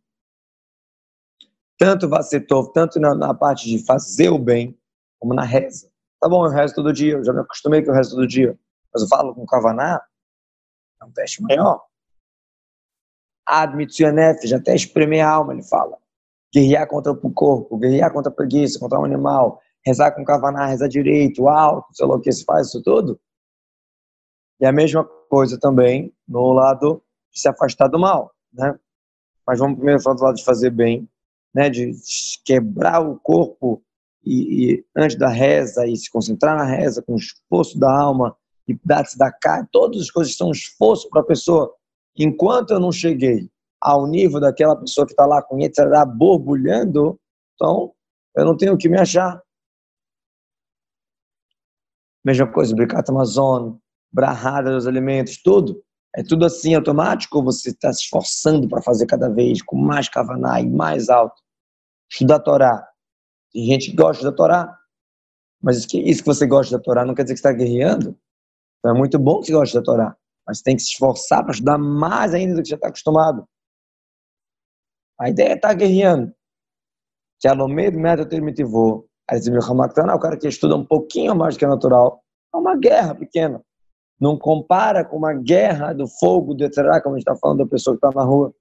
Tanto 1.77 2.07
Vassetov, 2.07 2.71
tanto 2.71 2.99
na, 2.99 3.13
na, 3.13 3.33
parte 3.33 3.67
de 3.67 3.85
fazer 3.85 4.29
o 4.29 4.39
bem, 4.39 4.77
como 5.19 5.33
na 5.33 5.43
reza. 5.43 5.89
Tá 6.21 6.29
bom, 6.29 6.45
eu 6.45 6.51
rezo 6.51 6.73
todo 6.73 6.93
dia, 6.93 7.13
eu 7.13 7.23
já 7.25 7.33
me 7.33 7.41
acostumei 7.41 7.81
que 7.81 7.89
eu 7.89 7.93
rezo 7.93 8.11
todo 8.11 8.25
dia. 8.25 8.57
Mas 8.93 9.03
eu 9.03 9.09
falo 9.09 9.35
com 9.35 9.45
Kavaná, 9.45 10.01
é 11.01 11.05
um 11.05 11.11
teste 11.11 11.41
maior. 11.41 11.81
Admitsuyanef, 13.45 14.45
já 14.47 14.57
até 14.57 14.75
espremer 14.75 15.25
a 15.25 15.29
alma, 15.29 15.53
ele 15.53 15.63
fala. 15.63 15.97
Guerrear 16.53 16.87
contra 16.87 17.11
o 17.11 17.33
corpo, 17.33 17.77
guerrear 17.77 18.11
contra 18.11 18.31
a 18.31 18.35
preguiça, 18.35 18.79
contra 18.79 18.99
o 18.99 19.05
animal, 19.05 19.61
rezar 19.85 20.11
com 20.11 20.23
Kavaná, 20.23 20.65
rezar 20.65 20.87
direito, 20.87 21.47
alto, 21.47 21.87
sei 21.93 22.05
lá 22.05 22.15
o 22.15 22.21
que 22.21 22.31
se 22.31 22.43
faz, 22.43 22.67
isso 22.67 22.81
tudo. 22.81 23.19
E 24.59 24.65
a 24.65 24.71
mesma 24.71 25.03
coisa 25.29 25.59
também 25.59 26.13
no 26.27 26.53
lado 26.53 27.03
de 27.31 27.39
se 27.39 27.47
afastar 27.47 27.87
do 27.87 27.99
mal, 27.99 28.33
né? 28.53 28.77
Mas 29.45 29.59
vamos 29.59 29.75
primeiro 29.75 30.01
falar 30.01 30.15
do 30.15 30.23
lado 30.23 30.35
de 30.35 30.45
fazer 30.45 30.71
bem, 30.71 31.07
né? 31.53 31.69
De 31.69 31.91
quebrar 32.43 33.01
o 33.01 33.19
corpo 33.19 33.83
e, 34.25 34.73
e 34.73 34.85
antes 34.95 35.17
da 35.17 35.29
reza 35.29 35.85
e 35.85 35.95
se 35.95 36.09
concentrar 36.09 36.57
na 36.57 36.63
reza 36.63 37.01
com 37.01 37.13
o 37.13 37.17
esforço 37.17 37.77
da 37.77 37.91
alma 37.91 38.35
e 38.67 38.77
dar-se 38.83 39.17
da 39.17 39.31
cara, 39.31 39.67
todas 39.71 40.01
as 40.01 40.09
coisas 40.09 40.35
são 40.35 40.47
um 40.47 40.51
esforço 40.51 41.07
para 41.09 41.21
a 41.21 41.25
pessoa. 41.25 41.71
Enquanto 42.17 42.71
eu 42.71 42.79
não 42.79 42.91
cheguei 42.91 43.49
ao 43.81 44.07
nível 44.07 44.39
daquela 44.39 44.75
pessoa 44.75 45.05
que 45.05 45.13
está 45.13 45.25
lá 45.25 45.41
com 45.43 45.59
Yetzirah 45.59 46.05
borbulhando, 46.05 47.19
então 47.53 47.93
eu 48.35 48.45
não 48.45 48.55
tenho 48.57 48.77
que 48.77 48.89
me 48.89 48.97
achar. 48.97 49.41
Mesma 52.23 52.51
coisa, 52.51 52.75
Bricata 52.75 53.11
Amazon, 53.11 53.75
brahada 54.11 54.71
dos 54.71 54.87
alimentos, 54.87 55.41
tudo, 55.43 55.83
É 56.15 56.23
tudo 56.23 56.45
assim 56.45 56.73
automático 56.73 57.37
ou 57.37 57.43
você 57.43 57.69
está 57.69 57.91
se 57.91 58.03
esforçando 58.03 58.69
para 58.69 58.81
fazer 58.81 59.05
cada 59.05 59.27
vez 59.29 59.61
com 59.61 59.75
mais 59.75 60.07
kavaná 60.07 60.61
e 60.61 60.69
mais 60.69 61.09
alto? 61.09 61.41
Estudar 62.09 62.37
a 62.37 62.39
Torá. 62.39 62.87
Tem 63.51 63.65
gente 63.65 63.91
que 63.91 63.97
gosta 63.97 64.23
da 64.23 64.31
Torá, 64.31 64.79
mas 65.61 65.77
isso 65.77 65.87
que, 65.87 65.99
isso 65.99 66.21
que 66.21 66.27
você 66.27 66.47
gosta 66.47 66.77
da 66.77 66.81
Torá 66.81 67.03
não 67.05 67.13
quer 67.13 67.23
dizer 67.23 67.33
que 67.33 67.39
está 67.39 67.51
guerreando. 67.51 68.17
Então 68.79 68.95
é 68.95 68.97
muito 68.97 69.19
bom 69.19 69.41
que 69.41 69.47
você 69.47 69.51
goste 69.51 69.75
da 69.75 69.83
Torá, 69.83 70.17
mas 70.47 70.61
tem 70.61 70.75
que 70.75 70.81
se 70.83 70.89
esforçar 70.89 71.43
para 71.43 71.53
estudar 71.53 71.77
mais 71.77 72.33
ainda 72.33 72.55
do 72.55 72.63
que 72.63 72.69
já 72.69 72.75
está 72.75 72.87
acostumado. 72.87 73.47
A 75.19 75.29
ideia 75.29 75.49
é 75.49 75.55
estar 75.55 75.69
tá 75.69 75.73
guerreando. 75.73 76.33
Que 77.39 77.47
alomedo 77.47 77.99
meta 77.99 78.27
termitivou. 78.27 79.07
Aí 79.29 79.39
o 79.39 80.19
cara 80.19 80.37
que 80.37 80.47
estuda 80.47 80.75
um 80.75 80.85
pouquinho 80.85 81.35
mais 81.35 81.55
do 81.55 81.59
que 81.59 81.65
é 81.65 81.67
natural, 81.67 82.23
é 82.53 82.57
uma 82.57 82.77
guerra 82.77 83.15
pequena. 83.15 83.61
Não 84.19 84.37
compara 84.37 85.03
com 85.03 85.17
uma 85.17 85.33
guerra 85.33 85.93
do 85.93 86.07
fogo, 86.07 86.53
do 86.53 86.63
etc., 86.63 86.83
como 87.01 87.15
a 87.15 87.19
gente 87.19 87.27
está 87.27 87.35
falando 87.35 87.59
da 87.59 87.67
pessoa 87.67 87.97
que 87.97 88.05
está 88.05 88.17
na 88.17 88.25
rua. 88.25 88.53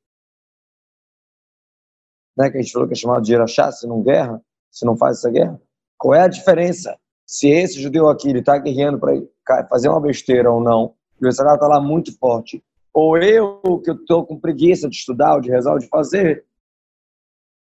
Né, 2.37 2.51
que 2.51 2.59
a 2.59 2.63
gente 2.63 2.73
falou 2.73 2.89
que 2.89 2.95
é 2.95 2.97
chamado 2.97 3.23
de 3.23 3.33
Irachá, 3.33 3.71
se 3.71 3.87
não 3.87 4.03
guerra, 4.03 4.43
se 4.71 4.85
não 4.85 4.97
faz 4.97 5.19
essa 5.19 5.31
guerra. 5.31 5.61
Qual 5.97 6.15
é 6.15 6.23
a 6.23 6.29
diferença? 6.29 6.99
Se 7.27 7.49
esse 7.49 7.81
judeu 7.81 8.09
aqui 8.09 8.31
está 8.31 8.59
guerreando 8.59 8.99
para 8.99 9.69
fazer 9.69 9.89
uma 9.89 10.01
besteira 10.01 10.51
ou 10.51 10.61
não, 10.61 10.97
o 11.27 11.29
Israel 11.29 11.55
está 11.55 11.67
lá 11.67 11.81
muito 11.81 12.17
forte, 12.19 12.63
ou 12.93 13.17
eu 13.19 13.61
que 13.85 13.91
estou 13.91 14.25
com 14.25 14.39
preguiça 14.39 14.89
de 14.89 14.97
estudar, 14.97 15.35
ou 15.35 15.41
de 15.41 15.51
rezar, 15.51 15.73
ou 15.73 15.79
de 15.79 15.89
fazer, 15.89 16.45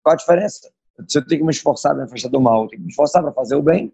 qual 0.03 0.13
a 0.13 0.17
diferença? 0.17 0.71
Se 1.07 1.17
eu 1.17 1.25
tenho 1.25 1.41
que 1.41 1.45
me 1.45 1.51
esforçar 1.51 1.95
para 1.95 2.05
afastar 2.05 2.29
do 2.29 2.39
mal, 2.39 2.63
eu 2.63 2.69
tenho 2.69 2.81
que 2.81 2.85
me 2.85 2.91
esforçar 2.91 3.21
para 3.21 3.33
fazer 3.33 3.55
o 3.55 3.61
bem, 3.61 3.93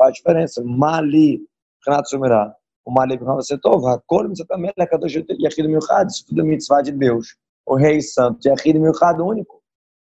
a 0.00 0.10
diferença? 0.10 0.62
Mali, 0.62 1.40
Renato 1.86 2.10
Sumerá 2.10 2.54
o 2.86 2.92
Malek 2.92 3.22
Havatov, 3.24 3.84
Hakol 3.84 4.28
Mitzvah 4.28 4.56
Melech 4.56 4.88
Kadosh 4.88 5.16
Yachid 5.40 5.66
Milchad, 5.66 6.08
isso 6.08 6.24
tudo 6.24 6.40
é 6.40 6.44
mitzvah 6.44 6.82
de 6.82 6.92
Deus. 6.92 7.36
O 7.66 7.74
Rei 7.74 8.00
Santo, 8.00 8.46
Yachid 8.48 8.78
Milchad 8.78 9.20
único. 9.20 9.60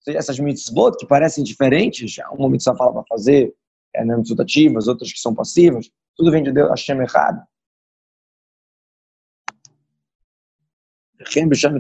Essas 0.08 0.40
mitzvot 0.40 0.98
que 0.98 1.06
parecem 1.06 1.44
diferentes, 1.44 2.16
uma 2.32 2.50
mitzvah 2.50 2.76
fala 2.76 2.92
para 2.92 3.04
fazer, 3.08 3.54
é, 3.94 4.04
né, 4.04 4.16
outras 4.16 5.14
que 5.14 5.20
são 5.20 5.36
passivas, 5.36 5.92
tudo 6.18 6.32
vem 6.32 6.42
de 6.42 6.52
Deus, 6.52 6.70
Hashem 6.72 6.98
Echad. 11.22 11.80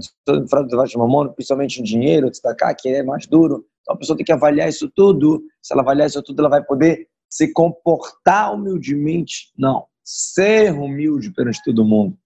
principalmente 1.35 1.79
em 1.79 1.83
dinheiro, 1.83 2.29
destacar 2.29 2.75
que 2.77 2.89
é 2.89 3.03
mais 3.03 3.27
duro. 3.27 3.65
Então 3.81 3.95
a 3.95 3.97
pessoa 3.97 4.15
tem 4.15 4.25
que 4.25 4.31
avaliar 4.31 4.69
isso 4.69 4.89
tudo. 4.95 5.43
Se 5.61 5.73
ela 5.73 5.81
avaliar 5.81 6.07
isso 6.07 6.21
tudo, 6.21 6.39
ela 6.39 6.49
vai 6.49 6.63
poder 6.63 7.07
se 7.29 7.51
comportar 7.51 8.53
humildemente. 8.53 9.51
Não 9.57 9.85
ser 10.03 10.73
humilde 10.73 11.31
perante 11.31 11.61
todo 11.63 11.85
mundo. 11.85 12.17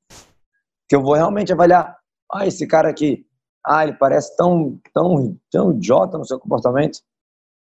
Que 0.88 0.96
eu 0.96 1.02
vou 1.02 1.14
realmente 1.14 1.52
avaliar, 1.52 1.98
ah, 2.32 2.48
esse 2.48 2.66
cara 2.68 2.90
aqui, 2.90 3.26
ah, 3.66 3.84
ele 3.84 3.94
parece 3.94 4.36
tão, 4.36 4.80
tão, 4.94 5.38
tão 5.52 5.72
idiota 5.72 6.18
no 6.18 6.26
seu 6.26 6.40
comportamento. 6.40 7.00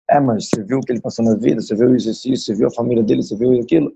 É, 0.08 0.20
mas 0.20 0.48
você 0.48 0.62
viu 0.62 0.78
o 0.78 0.80
que 0.80 0.92
ele 0.92 1.00
passou 1.00 1.24
na 1.24 1.34
vida, 1.36 1.60
você 1.60 1.74
viu 1.74 1.94
isso, 1.94 2.10
isso, 2.10 2.44
você 2.44 2.54
viu 2.54 2.68
a 2.68 2.74
família 2.74 3.02
dele, 3.02 3.22
você 3.22 3.36
viu 3.36 3.58
aquilo. 3.60 3.92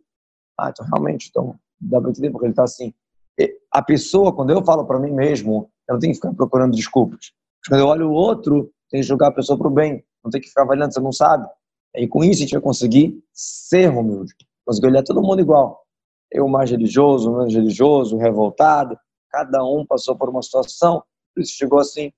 Ah, 0.58 0.70
então 0.70 0.84
realmente, 0.86 1.28
então 1.30 1.58
dá 1.80 2.00
para 2.00 2.10
entender 2.10 2.30
porque 2.30 2.46
ele 2.46 2.52
está 2.52 2.64
assim. 2.64 2.92
A 3.70 3.82
pessoa, 3.82 4.34
quando 4.34 4.50
eu 4.50 4.64
falo 4.64 4.84
para 4.84 4.98
mim 4.98 5.12
mesmo, 5.12 5.70
eu 5.88 5.94
não 5.94 6.00
tenho 6.00 6.12
que 6.12 6.20
ficar 6.20 6.34
procurando 6.34 6.74
desculpas. 6.74 7.32
Quando 7.68 7.80
eu 7.80 7.86
olho 7.86 8.08
o 8.08 8.12
outro, 8.12 8.70
tem 8.90 9.00
que 9.00 9.06
jogar 9.06 9.28
a 9.28 9.32
pessoa 9.32 9.58
para 9.58 9.68
o 9.68 9.70
bem. 9.70 10.04
Não 10.24 10.30
tem 10.30 10.40
que 10.40 10.48
ficar 10.48 10.62
avaliando, 10.62 10.92
você 10.92 11.00
não 11.00 11.12
sabe. 11.12 11.46
E 11.96 12.06
com 12.06 12.24
isso 12.24 12.40
a 12.40 12.40
gente 12.40 12.52
vai 12.52 12.60
conseguir 12.60 13.22
ser 13.32 13.90
humilde. 13.90 14.34
Conseguir 14.64 14.88
olhar 14.88 15.02
todo 15.02 15.22
mundo 15.22 15.40
igual 15.40 15.80
eu 16.30 16.46
mais 16.46 16.70
religioso, 16.70 17.32
menos 17.32 17.52
religioso, 17.52 18.16
revoltado, 18.16 18.96
cada 19.30 19.64
um 19.64 19.84
passou 19.84 20.16
por 20.16 20.28
uma 20.28 20.42
situação, 20.42 21.02
por 21.34 21.42
isso 21.42 21.56
chegou 21.56 21.78
assim, 21.78 22.12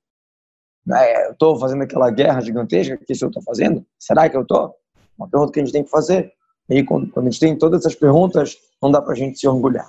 é, 0.92 1.28
eu 1.28 1.32
estou 1.32 1.58
fazendo 1.58 1.82
aquela 1.82 2.10
guerra 2.10 2.40
gigantesca, 2.40 2.96
que 2.96 3.04
eu 3.12 3.28
estou 3.28 3.42
fazendo? 3.42 3.86
Será 3.98 4.28
que 4.28 4.36
eu 4.36 4.42
estou? 4.42 4.74
Uma 5.16 5.28
pergunta 5.28 5.52
que 5.52 5.60
a 5.60 5.64
gente 5.64 5.72
tem 5.72 5.84
que 5.84 5.90
fazer. 5.90 6.32
E 6.68 6.82
quando, 6.82 7.10
quando 7.10 7.28
a 7.28 7.30
gente 7.30 7.40
tem 7.40 7.56
todas 7.56 7.80
essas 7.80 7.94
perguntas, 7.94 8.56
não 8.80 8.90
dá 8.90 9.00
para 9.00 9.12
a 9.12 9.16
gente 9.16 9.38
se 9.38 9.46
orgulhar. 9.46 9.88